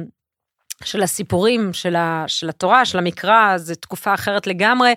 [0.84, 4.94] של הסיפורים, של, ה, של התורה, של המקרא, זה תקופה אחרת לגמרי.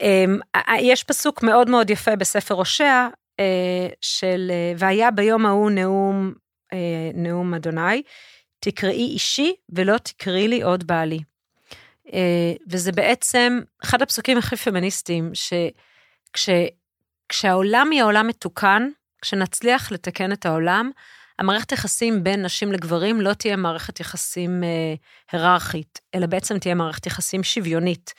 [0.00, 0.38] אמ,
[0.78, 3.08] יש פסוק מאוד מאוד יפה בספר הושע,
[3.40, 6.32] אה, של אה, והיה ביום ההוא נאום,
[6.72, 8.02] אה, נאום אדוני,
[8.60, 11.18] תקראי אישי ולא תקראי לי עוד בעלי.
[12.70, 15.32] וזה בעצם אחד הפסוקים הכי פמיניסטיים,
[16.36, 18.88] שכשהעולם יהיה עולם מתוקן,
[19.22, 20.90] כשנצליח לתקן את העולם,
[21.40, 24.94] המערכת יחסים בין נשים לגברים לא תהיה מערכת יחסים אה,
[25.32, 28.14] היררכית, אלא בעצם תהיה מערכת יחסים שוויונית.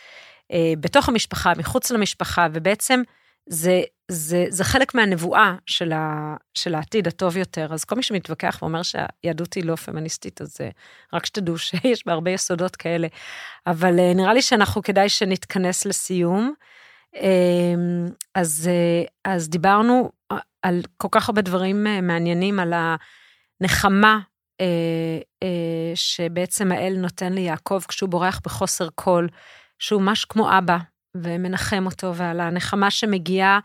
[0.51, 3.01] אה, בתוך המשפחה, מחוץ למשפחה, ובעצם
[3.49, 7.73] זה, זה, זה חלק מהנבואה של, ה, של העתיד הטוב יותר.
[7.73, 10.69] אז כל מי שמתווכח ואומר שהיהדות היא לא פמיניסטית, אז אה,
[11.13, 13.07] רק שתדעו שיש בה הרבה יסודות כאלה.
[13.67, 16.53] אבל אה, נראה לי שאנחנו כדאי שנתכנס לסיום.
[17.15, 18.69] אמ, אז,
[19.25, 20.11] אז דיברנו
[20.61, 22.73] על כל כך הרבה דברים מעניינים, על
[23.61, 24.19] הנחמה
[25.95, 29.27] שבעצם האל נותן ליעקב כשהוא בורח בחוסר קול.
[29.81, 30.77] שהוא ממש כמו אבא,
[31.15, 33.59] ומנחם אותו, ועל הנחמה שמגיעה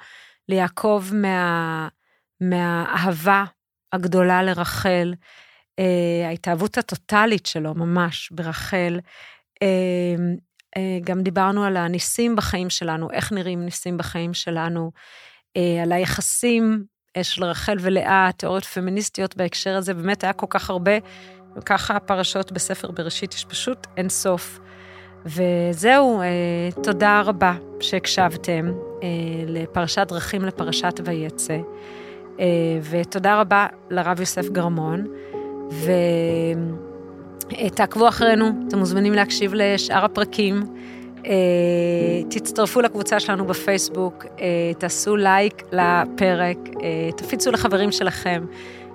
[0.49, 1.88] ליעקב מה,
[2.40, 3.44] מהאהבה
[3.92, 5.14] הגדולה לרחל,
[5.78, 9.01] אה, ההתאהבות הטוטלית שלו ממש ברחל.
[9.62, 9.66] אה,
[10.76, 15.01] אה, גם דיברנו על הניסים בחיים שלנו, איך נראים ניסים בחיים שלנו, אה,
[15.82, 16.84] על היחסים
[17.16, 20.92] אה, של רחל ולאה, תיאוריות פמיניסטיות בהקשר הזה, באמת היה כל כך הרבה,
[21.57, 24.61] וככה הפרשות בספר בראשית, יש פשוט אין סוף.
[25.26, 29.09] וזהו, אה, תודה רבה שהקשבתם אה,
[29.46, 31.59] לפרשת דרכים לפרשת ויצא,
[32.40, 32.46] אה,
[32.90, 35.07] ותודה רבה לרב יוסף גרמון,
[37.50, 40.62] ותעקבו אחרינו, אתם מוזמנים להקשיב לשאר הפרקים.
[42.31, 44.27] תצטרפו לקבוצה שלנו בפייסבוק,
[44.79, 46.59] תעשו לייק לפרק,
[47.16, 48.45] תפיצו לחברים שלכם,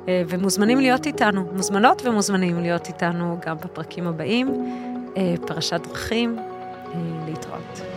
[0.07, 4.65] ומוזמנים להיות איתנו, מוזמנות ומוזמנים להיות איתנו גם בפרקים הבאים.
[5.17, 7.90] אה, פרשת דרכים, אה, להתראות.